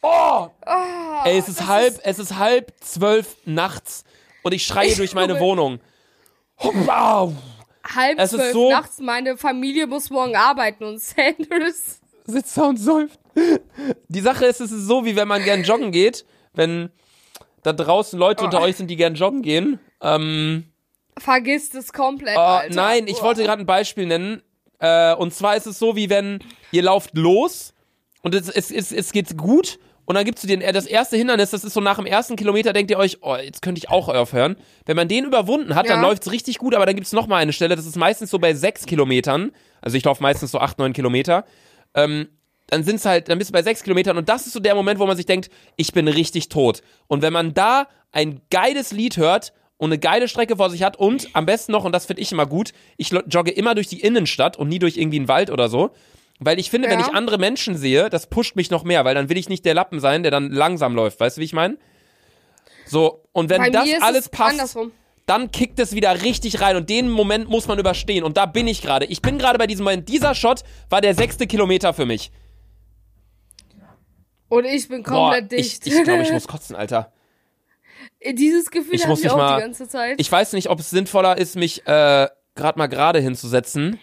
[0.02, 4.04] Oh, ah, ey, es ist halb, es ist halb zwölf nachts
[4.42, 5.40] und ich schreie durch meine.
[5.40, 5.80] Wohnung.
[6.58, 7.32] Wow.
[7.94, 8.98] Halb es zwölf so- nachts.
[9.00, 12.00] Meine Familie muss morgen arbeiten und Sanders.
[12.26, 13.20] Sitzt da und säuft.
[14.08, 16.24] Die Sache ist, es ist so, wie wenn man gern joggen geht,
[16.54, 16.90] wenn
[17.62, 18.62] da draußen Leute unter Oh.
[18.64, 19.78] euch sind, die gern joggen gehen.
[20.00, 20.64] Ähm,
[21.18, 22.36] Vergisst es komplett.
[22.36, 22.74] Oh, Alter.
[22.74, 23.22] nein, ich Uah.
[23.24, 24.42] wollte gerade ein Beispiel nennen.
[24.80, 26.40] Äh, und zwar ist es so, wie wenn
[26.72, 27.72] ihr lauft los
[28.22, 31.50] und es, es, es, es geht gut und dann gibt's den, äh, das erste Hindernis,
[31.50, 34.08] das ist so nach dem ersten Kilometer, denkt ihr euch, oh, jetzt könnte ich auch
[34.08, 34.56] aufhören.
[34.86, 36.08] Wenn man den überwunden hat, dann Ja.
[36.08, 38.54] läuft's richtig gut, aber dann gibt's noch mal eine Stelle, das ist meistens so bei
[38.54, 39.52] sechs Kilometern,
[39.82, 41.44] also ich laufe meistens so acht, neun Kilometer,
[41.94, 42.28] ähm,
[42.68, 44.98] dann sind's halt, dann bist du bei sechs Kilometern und das ist so der Moment,
[44.98, 46.82] wo man sich denkt, ich bin richtig tot.
[47.06, 50.96] Und wenn man da ein geiles Lied hört und eine geile Strecke vor sich hat
[50.96, 54.00] und am besten noch, und das finde ich immer gut, ich jogge immer durch die
[54.00, 55.90] Innenstadt und nie durch irgendwie einen Wald oder so.
[56.38, 57.06] Weil ich finde, wenn Ja.
[57.06, 59.74] ich andere Menschen sehe, das pusht mich noch mehr, weil dann will ich nicht der
[59.74, 61.18] Lappen sein, der dann langsam läuft.
[61.20, 61.78] Weißt du, wie ich meine?
[62.86, 64.92] So, und wenn das alles es passt, andersrum.
[65.26, 68.22] dann kickt es wieder richtig rein und den Moment muss man überstehen.
[68.22, 69.06] Und da bin ich gerade.
[69.06, 70.08] Ich bin gerade bei diesem Moment.
[70.08, 72.30] Dieser Shot war der sechste Kilometer für mich.
[74.48, 75.96] Und ich bin Boah, komplett ich, dicht.
[75.96, 77.12] ich glaube, ich muss kotzen, Alter.
[78.32, 80.20] Dieses Gefühl Ich muss ich auch mal- die ganze Zeit.
[80.20, 83.98] Ich weiß nicht, ob es sinnvoller ist, mich äh, gerade mal gerade hinzusetzen.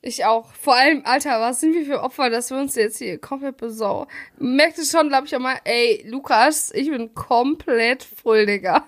[0.00, 0.52] Ich auch.
[0.52, 4.06] Vor allem, Alter, was sind wir für Opfer, dass wir uns jetzt hier komplett besau.
[4.38, 8.84] Merkt es schon, glaube ich, auch mal, ey, Lukas, ich bin komplett voll, Digga.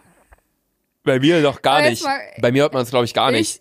[1.02, 2.04] Bei mir doch gar nicht.
[2.04, 3.60] mal- Bei mir hört man es, glaube ich, gar nicht.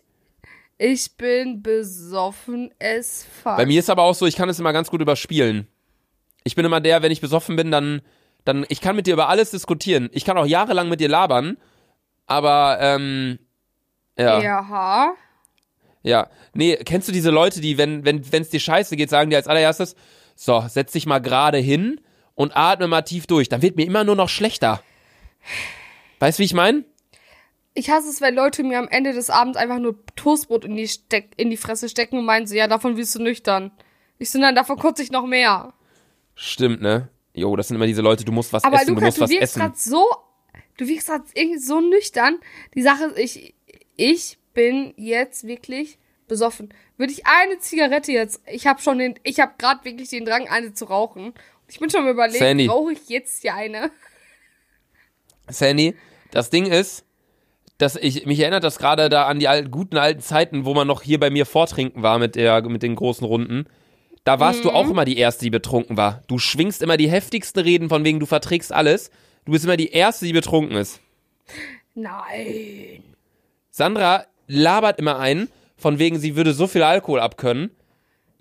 [0.77, 3.57] Ich, ich bin besoffen as fuck.
[3.57, 5.67] Bei mir ist aber auch so, ich kann es immer ganz gut überspielen.
[6.43, 8.01] Ich bin immer der, wenn ich besoffen bin, dann,
[8.45, 10.09] dann, ich kann mit dir über alles diskutieren.
[10.13, 11.57] Ich kann auch jahrelang mit dir labern,
[12.27, 13.39] aber, ähm,
[14.17, 14.39] ja.
[14.39, 15.13] ja.
[16.03, 16.29] Ja.
[16.53, 19.47] Nee, kennst du diese Leute, die, wenn, wenn, es dir scheiße geht, sagen dir als
[19.47, 19.95] allererstes,
[20.35, 21.99] so, setz dich mal gerade hin
[22.35, 23.49] und atme mal tief durch.
[23.49, 24.81] Dann wird mir immer nur noch schlechter.
[26.19, 26.85] Weißt du, wie ich meine?
[27.73, 30.87] Ich hasse es, wenn Leute mir am Ende des Abends einfach nur Toastbrot in die,
[30.87, 33.71] Steck, in die Fresse stecken und meinen so, ja, davon wirst du nüchtern.
[34.17, 35.73] Ich so, nein, davon kotze ich noch mehr.
[36.35, 37.09] Stimmt, ne?
[37.33, 39.21] Jo, das sind immer diese Leute, du musst was Aber essen, du Lukas, musst du
[39.23, 39.59] was wirkst essen.
[39.59, 40.05] gerade so,
[40.77, 42.39] du wirkst gerade irgendwie so nüchtern.
[42.75, 43.53] Die Sache ist, ich,
[43.95, 45.97] ich bin jetzt wirklich
[46.27, 46.73] besoffen.
[46.97, 50.47] Würde ich eine Zigarette jetzt, ich habe schon den, ich habe gerade wirklich den Drang,
[50.47, 51.33] eine zu rauchen.
[51.67, 52.67] Ich bin schon mal überlegt, Sandy.
[52.67, 53.91] rauche ich jetzt hier eine?
[55.47, 55.95] Sandy,
[56.31, 57.05] das Ding ist,
[57.77, 60.87] dass ich mich erinnert das gerade da an die alten, guten alten Zeiten, wo man
[60.87, 63.65] noch hier bei mir vortrinken war mit der mit den großen Runden.
[64.25, 64.91] Da warst du auch Mhm.
[64.91, 66.21] immer die erste, die betrunken war.
[66.27, 69.11] Du schwingst immer die heftigsten Reden von wegen du verträgst alles.
[69.45, 70.99] Du bist immer die erste, die betrunken ist.
[71.95, 73.03] Nein.
[73.71, 75.47] Sandra labert immer ein,
[75.77, 77.71] von wegen sie würde so viel Alkohol abkönnen.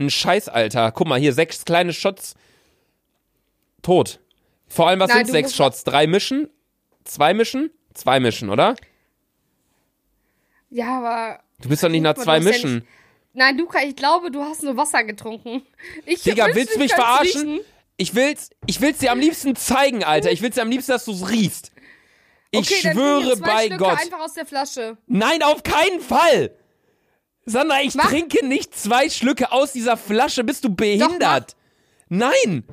[0.01, 0.91] Ein Scheiß, Alter.
[0.91, 2.35] Guck mal, hier sechs kleine Shots.
[3.83, 4.19] Tot.
[4.67, 5.85] Vor allem, was Nein, sind sechs Shots?
[5.85, 6.49] Drei mischen?
[7.05, 7.71] Zwei mischen?
[7.95, 8.75] Zwei mischen, oder?
[10.71, 11.41] Ja, aber.
[11.61, 12.89] Du bist doch nicht nach zwei hast ja mischen.
[13.35, 15.63] Nein, Luca, ich glaube, du hast nur Wasser getrunken.
[16.07, 17.49] Ich Digga, willst du ich mich verarschen?
[17.49, 17.61] riechen.
[17.97, 20.31] Ich will's, ich will's dir am liebsten zeigen, Alter.
[20.31, 21.73] Ich will's dir am liebsten, dass du's riechst.
[22.51, 23.99] Ich Okay, dann schwöre zwei bei Schlücke Gott.
[24.01, 24.97] einfach aus der Flasche.
[25.07, 26.51] Nein, auf keinen Fall.
[27.45, 28.09] Sandra, ich Mach.
[28.09, 30.45] trinke nicht zwei Schlücke aus dieser Flasche.
[30.45, 31.57] Bist du behindert?
[32.09, 32.65] Nein.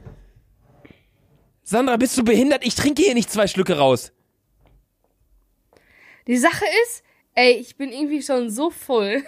[1.64, 2.66] Sandra, bist du behindert?
[2.66, 4.12] Ich trinke hier nicht zwei Schlücke raus.
[6.28, 7.04] Die Sache ist,
[7.34, 9.24] ey, ich bin irgendwie schon so voll.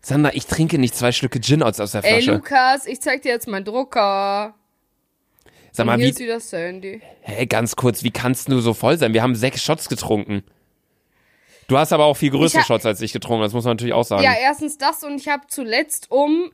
[0.00, 2.32] Sandra, ich trinke nicht zwei Schlücke Gin aus, aus der Ey, Flasche.
[2.32, 4.54] Lukas, ich zeig dir jetzt meinen Drucker.
[5.76, 7.02] Sag mal, wie, wieder Sandy.
[7.22, 9.12] hey, ganz kurz, wie kannst du so voll sein?
[9.12, 10.44] Wir haben sechs Shots getrunken.
[11.66, 14.04] Du hast aber auch viel größere Shots als ich getrunken, das muss man natürlich auch
[14.04, 14.22] sagen.
[14.22, 16.52] Ja, erstens das und ich habe zuletzt um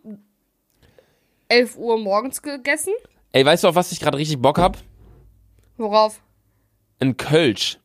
[1.48, 2.94] 11 Uhr morgens gegessen.
[3.32, 4.78] Ey, weißt du, auf was ich gerade richtig Bock hab?
[5.76, 6.22] Worauf?
[7.00, 7.78] Ein Kölsch.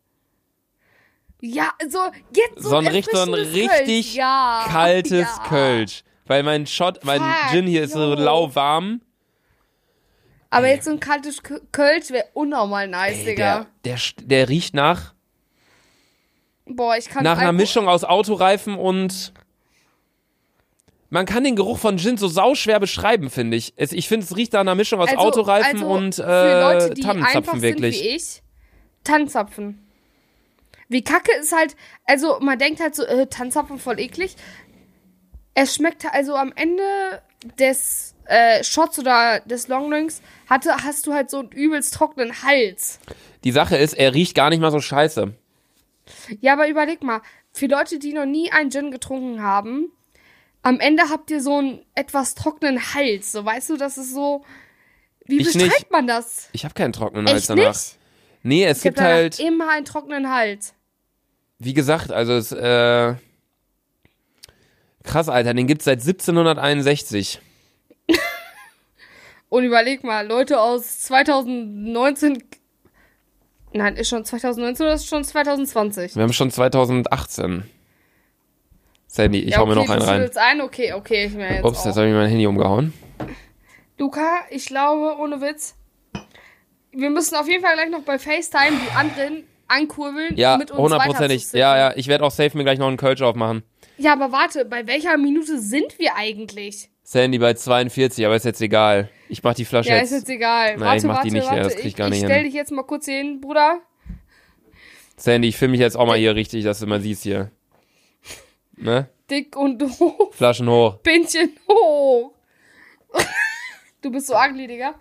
[1.41, 1.99] Ja, so,
[2.33, 5.43] jetzt so, So ein, richt- so ein richtig ja, kaltes ja.
[5.49, 6.03] Kölsch.
[6.27, 9.01] Weil mein Shot, mein Fuck, Gin hier ist so lauwarm.
[10.49, 11.41] Aber jetzt so ein kaltes
[11.71, 13.65] Kölsch wäre unnormal nice, Ey, Digga.
[13.83, 15.13] der, der, der riecht nach.
[16.65, 19.33] Boah, ich kann Nach einer Mischung aus Autoreifen und.
[21.09, 23.73] Man kann den Geruch von Gin so sauschwer beschreiben, finde ich.
[23.77, 26.61] Es, ich finde, es riecht nach einer Mischung aus Also- Autoreifen also und für äh,
[26.61, 27.97] Leute, die Tannenzapfen einfach wirklich.
[27.97, 28.41] Sind wie ich,
[29.03, 29.87] Tannenzapfen.
[30.89, 31.75] Wie kacke ist halt,
[32.05, 34.35] also man denkt halt so, äh, Tannenzapfen voll eklig.
[35.53, 36.83] Es schmeckt also am Ende
[37.59, 42.99] des äh, Shots oder des Longdrinks hatte, hast du halt so einen übelst trockenen Hals.
[43.43, 45.33] Die Sache ist, er riecht gar nicht mal so scheiße.
[46.39, 47.21] Ja, aber überleg mal,
[47.51, 49.91] für Leute, die noch nie einen Gin getrunken haben,
[50.61, 53.31] am Ende habt ihr so einen etwas trockenen Hals.
[53.31, 54.43] So, weißt du, das ist so.
[55.25, 55.91] Wie Ich beschreibt nicht.
[55.91, 56.49] man das?
[56.53, 57.69] Ich habe keinen trockenen Hals Echt danach.
[57.69, 57.97] nicht?
[58.43, 60.73] Nee, es Ich gibt halt, immer einen trockenen Hals.
[61.59, 63.15] wie gesagt, also es, äh,
[65.03, 67.41] krass, Alter, den gibt's seit 1761.
[69.55, 72.43] Und überleg mal, Leute aus 2019.
[73.71, 76.13] Nein, ist schon 2019 oder ist schon 2020?
[76.13, 77.63] Wir haben schon 2018.
[79.07, 80.15] Sandy, ich ja, hau mir okay, noch einen rein.
[80.17, 81.85] schüttelst ein, okay, okay, ich mir jetzt Ups, auch.
[81.85, 82.91] jetzt habe ich mein Handy umgehauen.
[83.97, 85.75] Luca, ich glaube, ohne Witz,
[86.91, 90.81] wir müssen auf jeden Fall gleich noch bei FaceTime die anderen ankurbeln, Ja, mit uns
[90.81, 91.53] hundertprozentig.
[91.53, 93.63] Ja, ja, ich werde auch safe mir gleich noch einen Kölsch aufmachen.
[93.97, 96.89] Ja, aber warte, bei welcher Minute sind wir eigentlich?
[97.07, 99.09] Sandy bei 42, aber ist jetzt egal.
[99.29, 100.11] Ich mach die Flasche Ja, jetzt.
[100.11, 100.71] ist jetzt egal.
[100.77, 101.55] Nein, warte, ich mach warte, die nicht warte.
[101.55, 102.45] leer, das krieg ich gar nicht ich stell hin.
[102.45, 103.79] dich jetzt mal kurz hier hin, Bruder.
[105.15, 107.51] Sandy, ich film mich jetzt auch mal hier richtig, dass du mal siehst hier.
[108.75, 109.07] Ne?
[109.29, 110.33] Dick und doof.
[110.35, 110.97] Flaschen hoch.
[110.97, 112.33] Bindchen hoch.
[114.01, 114.93] Du bist so ugly, Digga.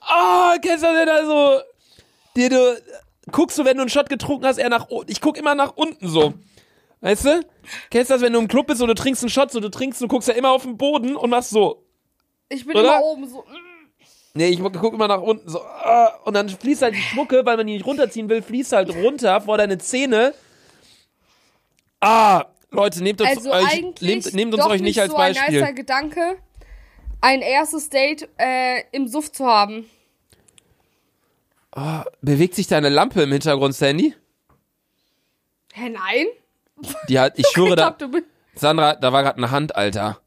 [0.00, 1.60] Ah, kennst du denn also?
[2.36, 2.82] Dir du
[3.30, 5.10] guckst du, wenn du einen Shot getrunken hast, eher nach unten.
[5.10, 6.34] Ich guck immer nach unten so.
[7.00, 7.40] Weißt du?
[7.90, 9.68] Kennst du das, wenn du im Club bist und du trinkst einen Shot, so du
[9.68, 11.84] trinkst, du guckst ja immer auf den Boden und machst so.
[12.48, 12.96] Ich bin Oder?
[12.96, 13.44] immer oben so.
[14.34, 15.60] Nee, ich guck immer nach unten so.
[15.62, 18.94] ah, Und dann fließt halt die Schmucke, weil man die nicht runterziehen will, fließt halt
[18.94, 20.32] runter vor deine Zähne.
[22.00, 25.60] Ah, Leute, nehmt uns Also euch, nehmt, nehmt uns euch nicht als so ein Beispiel.
[25.60, 26.38] nicer Gedanke,
[27.20, 29.88] ein erstes Date äh, im Suff zu haben.
[32.20, 34.14] Bewegt sich deine Lampe im Hintergrund, Sandy?
[35.72, 36.26] Hä, nein?
[37.08, 38.22] Die hat, ich schwöre ich da, glaub.
[38.54, 40.20] Sandra, da war gerade eine Hand, Alter.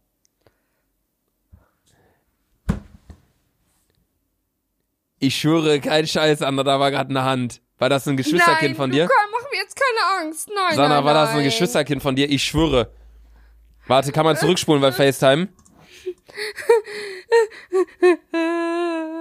[5.20, 7.62] Ich schwöre, kein Scheiß, Sandra, da war gerade eine Hand.
[7.78, 9.04] War das ein Geschwisterkind nein, von dir?
[9.04, 10.50] Luca, mach mir jetzt keine Angst.
[10.50, 11.46] Nein, Sandra, nein, war das ein nein.
[11.46, 12.30] Geschwisterkind von dir?
[12.30, 12.92] Ich schwöre.
[13.88, 15.48] Warte, kann man zurückspulen bei FaceTime?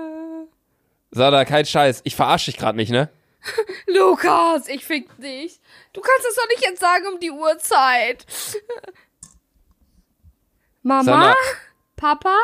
[1.15, 2.01] Sandra, kein Scheiß.
[2.03, 3.09] Ich verarsche dich gerade nicht, ne?
[3.87, 5.61] Lukas, ich fick dich.
[5.93, 8.27] Du kannst das doch nicht jetzt sagen um die Uhrzeit.
[10.83, 11.05] Mama?
[11.05, 11.35] Sandra.
[11.95, 12.37] Papa?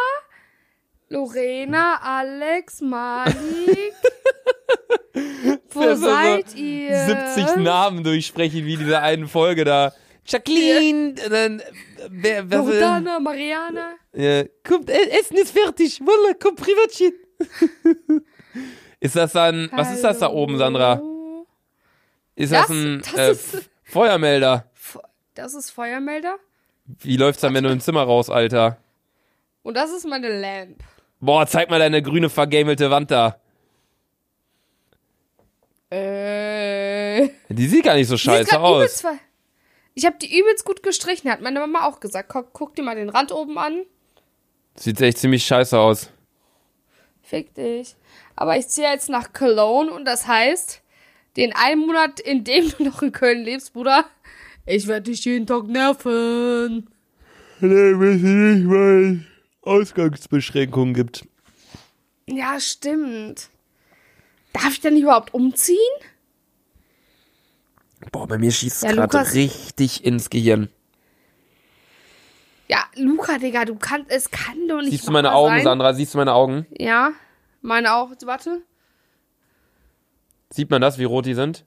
[1.09, 3.35] Lorena, Alex, Malik?
[5.71, 6.97] Wo Das ist so seid ihr?
[7.35, 9.93] 70 Namen durchsprechen, wie diese einen Folge da.
[10.25, 11.65] Jacqueline, dann, äh,
[12.09, 13.95] wer, wer, Jordana, Mariana?
[14.13, 16.01] Ja, kommt, äh, Essen ist fertig.
[16.01, 17.15] Wolle, komm, Privatchen.
[19.01, 20.97] ist das dann, was ist das da oben, Sandra?
[20.97, 21.47] Hallo?
[22.37, 24.67] Ist das, Das- ein das äh, ist- Feuermelder?
[24.75, 25.03] Fe-
[25.35, 26.37] Das ist Feuermelder.
[27.01, 28.77] Wie läuft's dann, wenn du im Zimmer raus, Alter?
[29.63, 30.83] Und das ist meine Lamp.
[31.21, 33.37] Boah, zeig mal deine grüne vergamelte Wand da.
[35.91, 37.29] Äh.
[37.49, 39.05] Die sieht gar nicht so scheiße aus.
[39.95, 42.29] Ich habe die übelst gut gestrichen, hat meine Mama auch gesagt.
[42.29, 43.83] Guck, guck dir mal den Rand oben an.
[44.77, 46.11] Sieht echt ziemlich scheiße aus.
[47.23, 47.97] Fick dich.
[48.37, 50.83] Aber ich ziehe jetzt nach Cologne und das heißt,
[51.37, 54.05] den einen Monat, in dem du noch in Köln lebst, Bruder,
[54.67, 56.89] ich werde dich jeden Tag nerven.
[57.61, 61.27] Nee, weiß ich nicht, weil es Ausgangsbeschränkungen gibt.
[62.27, 63.51] Ja, stimmt.
[64.53, 65.77] Darf ich denn überhaupt umziehen?
[68.13, 70.71] Boah, bei mir schießt es Ja, gerade richtig ins Gehirn.
[72.69, 75.65] Ja, Luca, Digga, du kannst, es kann doch nicht Siehst du meine Augen, sein.
[75.65, 75.93] Sandra?
[75.93, 76.67] Siehst du meine Augen?
[76.79, 77.11] Ja,
[77.61, 78.11] meine auch.
[78.25, 78.63] Warte.
[80.51, 81.65] Sieht man das, wie rot die sind?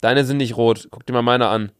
[0.00, 0.88] Deine sind nicht rot.
[0.90, 1.72] Guck dir mal meine an.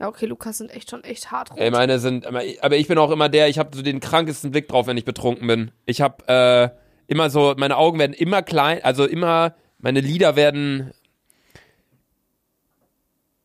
[0.00, 1.58] Ja, okay, Lukas sind echt schon echt hart rot.
[1.58, 4.66] Ey, meine sind, aber ich bin auch immer der, ich habe so den krankesten Blick
[4.66, 5.70] drauf, wenn ich betrunken bin.
[5.86, 6.68] Ich habe äh,
[7.06, 10.92] immer so, meine Augen werden immer klein, also immer, meine Lider werden.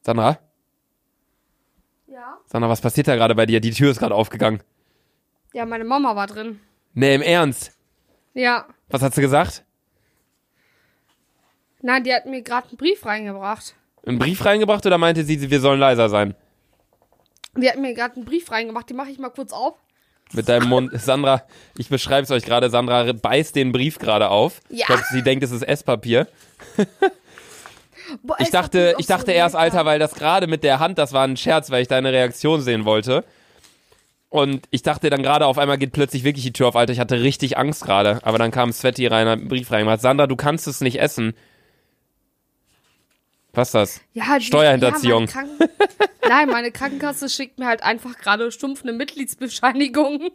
[0.01, 0.39] Sandra?
[2.07, 2.39] Ja?
[2.47, 3.61] Sandra, was passiert da gerade bei dir?
[3.61, 4.63] Die Tür ist gerade aufgegangen.
[5.53, 6.59] Ja, meine Mama war drin.
[6.93, 7.78] Nee, im Ernst.
[8.39, 8.65] Ja.
[8.87, 9.65] Was hat sie gesagt?
[11.81, 13.75] Nein, die hat mir gerade einen Brief reingebracht.
[14.05, 16.35] Einen Brief reingebracht oder meinte sie, wir sollen leiser sein?
[17.57, 18.89] Die hat mir gerade einen Brief reingemacht.
[18.89, 19.75] Den mache ich mal kurz auf.
[20.31, 20.91] Mit deinem Mund.
[21.01, 21.43] Sandra,
[21.77, 22.69] ich beschreibe es euch gerade.
[22.69, 24.61] Sandra beißt den Brief gerade auf.
[24.69, 24.77] Ja.
[24.79, 26.27] Ich glaube, sie denkt, es ist Esspapier.
[28.23, 29.63] Boah, Ich dachte, ich dachte so erst, lecker.
[29.63, 32.61] Alter, weil das gerade mit der Hand, das war ein Scherz, weil ich deine Reaktion
[32.61, 33.25] sehen wollte.
[34.29, 36.93] Und ich dachte dann gerade, auf einmal geht plötzlich wirklich die Tür auf, Alter.
[36.93, 38.19] Ich hatte richtig Angst gerade.
[38.23, 40.01] Aber dann kam Sveti rein, hat einen Brief reingemacht.
[40.01, 41.33] Sandra, du kannst es nicht essen.
[43.53, 44.01] Was ist das?
[44.13, 45.27] Ja, die- Steuerhinterziehung.
[45.27, 45.69] Ja, meine
[46.27, 50.29] Nein, meine Krankenkasse schickt mir halt einfach gerade stumpf eine Mitgliedsbescheinigung.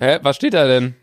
[0.00, 0.18] Hä?
[0.22, 0.96] Was steht da denn?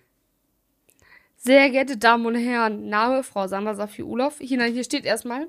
[1.38, 4.36] Sehr geehrte Damen und Herren, Name Frau Sandra Safi Ulof.
[4.39, 5.47] Hier, hier steht erstmal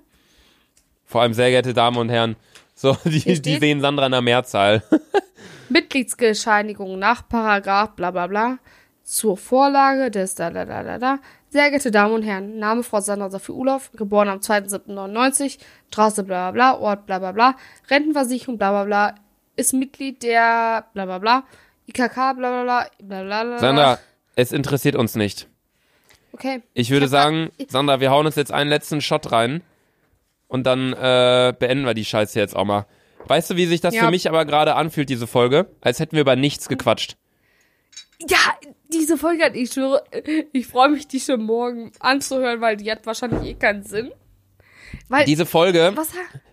[1.05, 2.37] Vor allem sehr geehrte Damen und Herren.
[2.79, 4.85] So, die, die sehen Sandra in der Mehrzahl.
[5.69, 8.59] Mitgliedsbescheinigung nach Paragraph bla bla bla
[9.03, 11.19] zur Vorlage des da da da da da.
[11.49, 15.59] Sehr geehrte Damen und Herren, Name Frau Sandra Safi Ulof, geboren am 2.7.99,
[15.89, 17.57] Straße bla bla bla, Ort bla bla bla,
[17.91, 19.15] Rentenversicherung bla bla bla,
[19.57, 21.45] ist Mitglied der bla bla bla,
[21.89, 23.59] IKK bla bla bla, bla bla bla.
[23.59, 23.99] Sandra,
[24.37, 25.49] es interessiert uns nicht.
[26.33, 26.63] Okay.
[26.75, 29.63] Ich würde Ich sagen, Sandra, wir hauen uns jetzt einen letzten Shot rein
[30.49, 32.87] und dann äh, beenden wir die Scheiße jetzt auch mal.
[33.27, 34.05] Weißt du, wie sich das Ja.
[34.05, 35.67] für mich aber gerade anfühlt, diese Folge?
[35.81, 37.17] Als hätten wir über nichts gequatscht.
[38.27, 38.39] Ja,
[38.93, 40.03] diese Folge hat, ich schwöre,
[40.53, 44.11] ich freue mich, die schon morgen anzuhören, weil die hat wahrscheinlich eh keinen Sinn.
[45.09, 46.09] Weil, Diese Folge, was,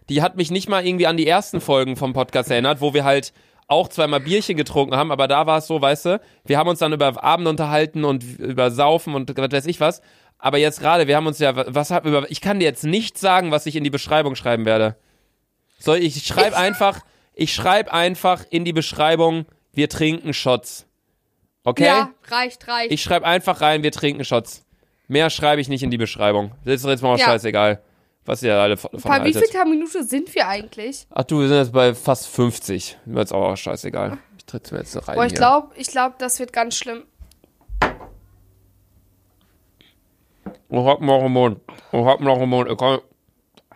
[0.09, 3.03] die hat mich nicht mal irgendwie an die ersten Folgen vom Podcast erinnert, wo wir
[3.05, 3.33] halt
[3.67, 6.79] auch zweimal Bierchen getrunken haben, aber da war es so, weißt du, wir haben uns
[6.79, 10.01] dann über Abend unterhalten und über Saufen und was weiß ich was.
[10.37, 13.17] Aber jetzt gerade, wir haben uns ja, was hab, über, ich kann dir jetzt nicht
[13.17, 14.95] sagen, was ich in die Beschreibung schreiben werde.
[15.79, 17.01] Soll ich, ich schreibe einfach,
[17.33, 20.87] ich schreibe einfach in die Beschreibung, wir trinken Shots.
[21.63, 21.85] Okay?
[21.85, 22.91] ja, reicht, reicht.
[22.91, 24.63] Ich schreibe einfach rein, wir trinken Shots.
[25.07, 26.51] Mehr schreibe ich nicht in die Beschreibung.
[26.63, 27.25] Das ist jetzt mal auch Ja.
[27.25, 27.81] scheißegal,
[28.25, 29.51] was ihr alle von von Bei wie haltet.
[29.51, 31.07] viel Minute sind wir eigentlich?
[31.11, 32.97] Ach du, wir sind jetzt bei fast 50.
[33.05, 34.17] Mir jetzt auch scheißegal.
[34.37, 37.03] Ich tritt mir jetzt rein Boah, ich glaube, ich glaube, das wird ganz schlimm.
[40.69, 41.61] Ich hab noch im Mund.
[41.91, 42.69] Ich hab noch im Mund.
[42.69, 42.99] Ich kann,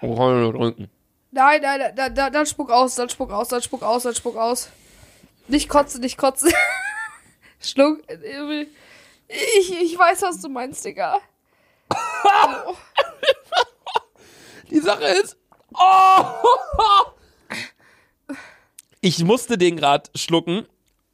[0.01, 0.89] ich kann nicht trinken.
[1.31, 4.15] Nein, nein, nein, dann, dann, dann spuck aus, dann spuck aus, dann spuck aus, dann
[4.15, 4.69] spuck aus.
[5.47, 6.51] Nicht kotzen, nicht kotzen.
[7.59, 7.99] Schluck.
[9.27, 11.19] Ich, ich weiß, was du meinst, Digga.
[14.69, 15.37] Die Sache ist.
[15.73, 16.25] Oh!
[19.01, 20.67] Ich musste den gerade schlucken,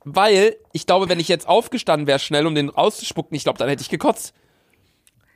[0.04, 3.70] weil ich glaube, wenn ich jetzt aufgestanden wäre, schnell, um den rauszuspucken, ich glaube, dann
[3.70, 4.34] hätte ich gekotzt.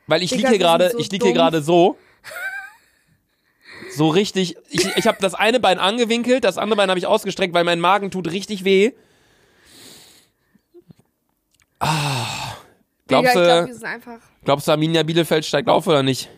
[0.09, 1.97] Weil ich liege hier gerade, so ich liege hier gerade so.
[3.91, 4.57] So richtig.
[4.69, 7.79] Ich, ich habe das eine Bein angewinkelt, das andere Bein habe ich ausgestreckt, weil mein
[7.79, 8.91] Magen tut richtig weh.
[11.79, 12.55] Ah.
[13.07, 14.19] Glaubst Digga, du, einfach.
[14.43, 16.29] glaubst du, Arminia Bielefeld steigt auf oder nicht?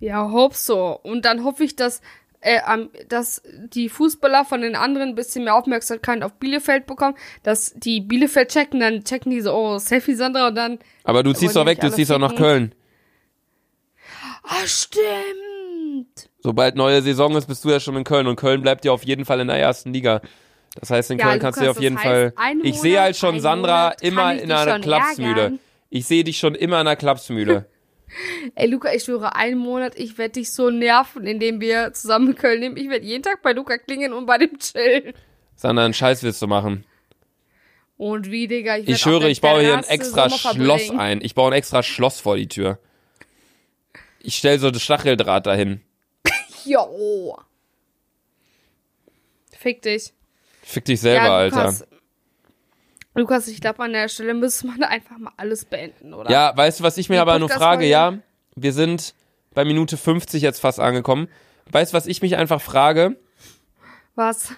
[0.00, 0.98] Ja, hopp so.
[1.02, 2.00] Und dann hoffe ich, dass,
[2.44, 2.60] äh,
[3.08, 3.42] dass
[3.72, 8.50] die Fußballer von den anderen ein bisschen mehr Aufmerksamkeit auf Bielefeld bekommen, dass die Bielefeld
[8.50, 11.80] checken, dann checken die so, oh, Selfie Sandra und dann, Aber du ziehst doch weg,
[11.80, 12.34] du ziehst doch nach?
[12.36, 12.74] Köln.
[14.42, 16.28] ah, stimmt.
[16.40, 19.04] Sobald neue Saison ist, bist du ja schon in Köln und Köln bleibt ja auf
[19.04, 20.20] jeden Fall in der ersten Liga.
[20.78, 22.34] Das heißt, in Ja, Köln kannst du auf jeden Fall.
[22.62, 25.40] Ich sehe halt schon Sandra immer in einer Klapsmühle.
[25.40, 25.60] ärgern.
[25.88, 27.66] Ich sehe dich schon immer in einer Klapsmühle.
[28.54, 32.60] Ey, Luca, ich schwöre, einen Monat, ich werde dich so nerven, indem wir zusammen Köln
[32.60, 32.76] nehmen.
[32.76, 35.14] Ich werde jeden Tag bei Luca klingen und bei dem chillen.
[35.56, 36.84] Sandra, einen Scheiß willst du machen.
[37.96, 41.20] Und wie, Digga, ich, Ich schwöre, ich baue hier ein extra Schloss ein.
[41.20, 42.78] Ich baue ein extra Schloss vor die Tür.
[44.20, 45.80] Ich stelle so das Stacheldraht dahin.
[46.64, 47.38] Jo.
[49.58, 50.12] Fick dich.
[50.62, 51.74] Fick dich selber, ja, Alter.
[53.14, 56.30] Lukas, ich glaube, an der Stelle müsste man einfach mal alles beenden, oder?
[56.30, 57.86] Ja, weißt du, was ich mir Die aber nur frage?
[57.86, 58.18] Ja,
[58.56, 59.14] wir sind
[59.54, 61.28] bei Minute 50 jetzt fast angekommen.
[61.70, 63.16] Weißt du, was ich mich einfach frage?
[64.14, 64.52] Was?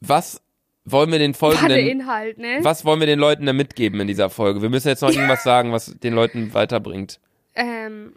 [0.00, 0.40] Was
[0.84, 2.58] wollen wir den War der Folgenden, Inhalt, ne?
[2.62, 4.62] was wollen wir den Leuten da mitgeben in dieser Folge?
[4.62, 7.20] Wir müssen jetzt noch irgendwas sagen, was den Leuten weiterbringt.
[7.54, 8.14] Ähm,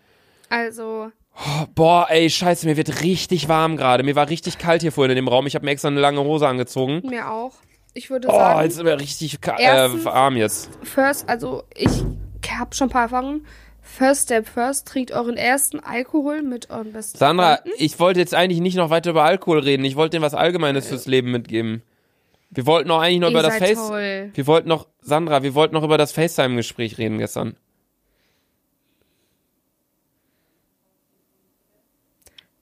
[0.49, 4.03] also, Oh, boah, ey, scheiße, mir wird richtig warm gerade.
[4.03, 5.45] Mir war richtig kalt hier vorhin in dem Raum.
[5.47, 7.01] Ich habe mir extra eine lange Hose angezogen.
[7.05, 7.53] mir auch.
[7.97, 10.69] Ich würde Oh, sagen, jetzt ist mir richtig äh, warm jetzt.
[10.83, 11.89] first, also ich
[12.59, 13.47] habe schon ein paar Erfahrungen.
[13.81, 17.71] First step first, trinkt euren ersten Alkohol mit euren besten Sandra, Freunden.
[17.77, 19.85] ich wollte jetzt eigentlich nicht noch weiter über Alkohol reden.
[19.85, 21.83] Ich wollte denen was Allgemeines fürs Leben mitgeben.
[22.49, 23.75] Wir wollten noch eigentlich noch Ihr über das Face.
[23.87, 24.31] toll.
[24.33, 27.55] Wir wollten noch, Sandra, wir wollten noch über das FaceTime-Gespräch reden gestern.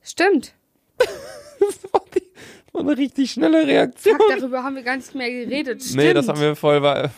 [0.02, 0.54] Stimmt.
[2.74, 4.16] Das war das eine richtig schnelle Reaktion.
[4.16, 5.80] Fuck, darüber haben wir gar nicht mehr geredet.
[5.80, 5.96] Stimmt.
[5.96, 6.82] Nee, das haben wir voll.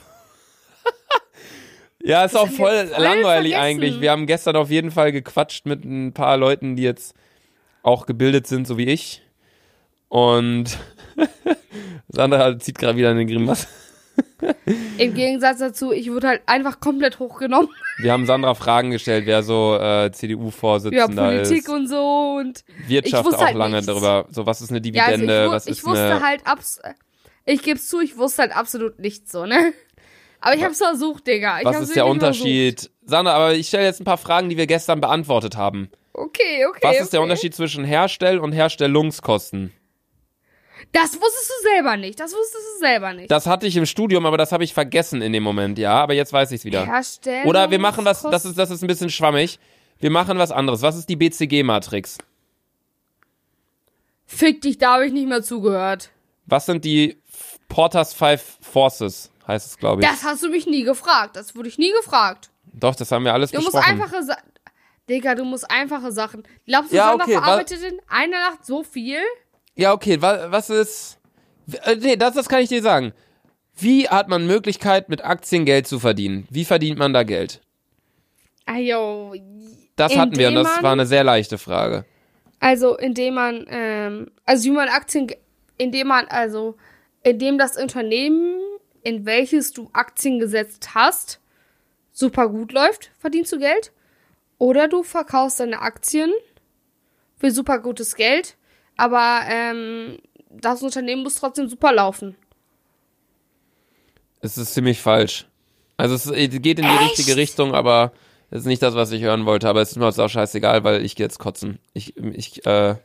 [2.03, 3.71] ja, ist auch haben wir voll, voll langweilig vergessen.
[3.71, 4.01] eigentlich.
[4.03, 7.15] Wir haben gestern auf jeden Fall gequatscht mit ein paar Leuten, die jetzt
[7.83, 9.23] auch gebildet sind, so wie ich.
[10.09, 10.77] Und
[12.09, 13.67] Sandra zieht gerade wieder eine Grimasse.
[14.99, 17.69] Im Gegensatz dazu, ich wurde halt einfach komplett hochgenommen.
[17.99, 21.69] Wir haben Sandra Fragen gestellt, wer so äh, Ja, CDU-Vorsitzender Politik ist.
[21.69, 23.87] und so und Wirtschaft wusste auch halt lange nichts.
[23.87, 24.27] darüber.
[24.31, 25.45] So, was ist eine ja, also Dividende?
[25.47, 26.23] ich, was ich ist wusste eine.
[26.23, 26.81] halt abs
[27.47, 29.73] ich geb's zu, ich wusste halt absolut nichts so, ne?
[30.41, 31.61] Aber ich hab's versucht, Digga.
[31.61, 32.91] Ich was ist der Unterschied?
[33.05, 35.89] Sandra, aber ich stelle jetzt ein paar Fragen, die wir gestern beantwortet haben.
[35.89, 36.07] Versucht.
[36.29, 36.81] Okay, okay.
[36.83, 37.25] Was ist der okay.
[37.31, 39.73] Unterschied zwischen Herstell- und Herstellungskosten?
[40.93, 42.19] Das wusstest du selber nicht.
[42.21, 43.31] Das wusstest du selber nicht.
[43.31, 45.95] Das hatte ich im Studium, aber das habe ich vergessen in dem Moment, ja.
[45.95, 46.85] Aber jetzt weiß ich es wieder.
[46.87, 47.47] Herstellung.
[47.49, 49.59] Oder wir machen was, das ist, das ist ein bisschen schwammig.
[49.99, 50.83] Wir machen was anderes.
[50.83, 52.19] Was ist die BCG-Matrix?
[54.27, 56.11] Fick dich, da habe ich nicht mehr zugehört.
[56.47, 57.17] Was sind die
[57.69, 59.31] Porters Five Forces?
[59.47, 60.09] Heißt es, glaube ich.
[60.09, 61.37] Das hast du mich nie gefragt.
[61.37, 62.51] Das wurde ich nie gefragt.
[62.73, 64.01] Doch, das haben wir alles Du musst besprochen.
[64.03, 64.43] einfache Sachen.
[65.09, 66.43] Digga, du musst einfache Sachen.
[66.67, 69.21] Glaubst du, Ja, okay, wa- verarbeitet in einer Nacht so viel?
[69.77, 71.19] Ja, okay, wa was ist.
[71.85, 73.13] Äh, nee, das, das kann ich dir sagen.
[73.79, 76.47] Wie hat man Möglichkeit, mit Aktien Geld zu verdienen?
[76.51, 77.61] Wie verdient man da Geld?
[78.65, 79.35] Ayo.
[79.97, 82.05] Das hatten wir und Indem das man- war eine sehr leichte Frage.
[82.59, 85.31] Also, indem man, ähm, also wie man Aktien,
[85.77, 86.77] indem man, also,
[87.23, 88.59] indem das Unternehmen,
[89.03, 91.41] in welches du Aktien gesetzt hast,
[92.13, 93.93] super gut läuft, verdienst du Geld.
[94.59, 96.33] Oder du verkaufst deine Aktien
[97.37, 98.57] für super gutes Geld,
[98.97, 100.19] aber ähm,
[100.51, 102.37] das Unternehmen muss trotzdem super laufen.
[104.41, 105.47] Es ist ziemlich falsch.
[105.97, 107.19] Also es geht in die Echt?
[107.19, 108.13] richtige Richtung, aber
[108.51, 109.69] das ist nicht das, was ich hören wollte.
[109.69, 111.79] Aber es ist mir jetzt auch scheißegal, weil ich gehe jetzt kotzen.
[111.95, 112.97] Ich, ich, äh,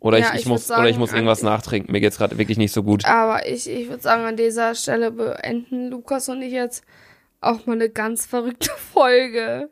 [0.00, 1.92] oder Ja, ich, ich, ich muss, würd oder ich sagen, muss irgendwas nachtrinken.
[1.92, 3.04] Mir geht's gerade wirklich nicht so gut.
[3.04, 6.84] Aber ich, ich würde sagen, an dieser Stelle beenden Lukas und ich jetzt
[7.40, 9.70] auch mal eine ganz verrückte Folge.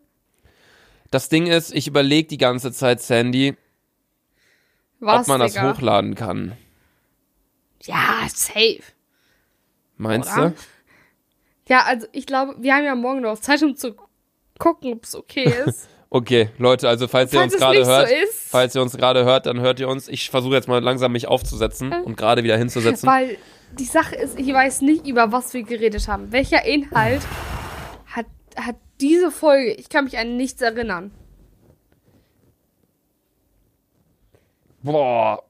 [1.11, 3.57] Das Ding ist, ich überlege die ganze Zeit, Sandy,
[5.01, 5.72] Was, ob man das Digga?
[5.72, 6.57] hochladen kann.
[7.82, 8.80] Ja, safe.
[9.97, 10.51] Meinst Oder?
[10.51, 10.57] du?
[11.68, 13.94] Ja, also ich glaube, wir haben ja morgen noch Zeit, um zu
[14.59, 15.88] gucken, ob es okay ist.
[16.09, 18.97] Okay, Leute, also falls ihr Falls uns es gerade hört, so ist, falls ihr uns
[18.97, 20.09] gerade hört, dann hört ihr uns.
[20.09, 23.09] Ich versuche jetzt mal langsam mich aufzusetzen und gerade wieder hinzusetzen.
[23.09, 23.36] weil
[23.72, 26.30] die Sache ist, ich weiß nicht, über was wir geredet haben.
[26.30, 27.22] Welcher Inhalt
[28.07, 28.26] hat,
[28.57, 29.72] hat diese Folge?
[29.72, 31.11] Ich kann mich an nichts erinnern.
[34.87, 35.43] Boah.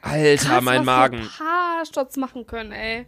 [0.00, 1.18] Alter, Krass, mein was Magen.
[1.18, 3.06] Ein paar Stotz machen können, ey.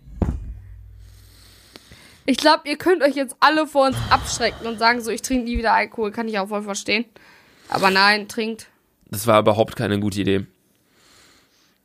[2.24, 5.44] Ich glaube, ihr könnt euch jetzt alle vor uns abschrecken und sagen so, ich trinke
[5.44, 6.10] nie wieder Alkohol.
[6.10, 7.04] Kann ich auch voll verstehen.
[7.68, 8.66] Aber nein, trinkt.
[9.08, 10.46] Das war überhaupt keine gute Idee.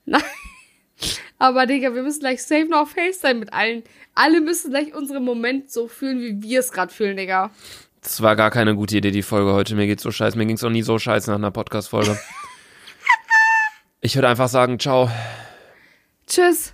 [0.06, 0.24] Nein.
[1.38, 3.84] Aber Digga, wir müssen gleich safe noch auf FaceTime mit allen.
[4.16, 7.52] Alle müssen gleich unseren Moment so fühlen, wie wir es gerade fühlen, Digga.
[8.02, 9.76] Das war gar keine gute Idee, die Folge heute.
[9.76, 10.40] Mir geht's so scheiße.
[10.40, 12.20] Mir ging's auch nie so scheiße nach einer Podcast-Folge.
[14.02, 15.10] ich würde einfach sagen, ciao.
[16.28, 16.74] Tschüss.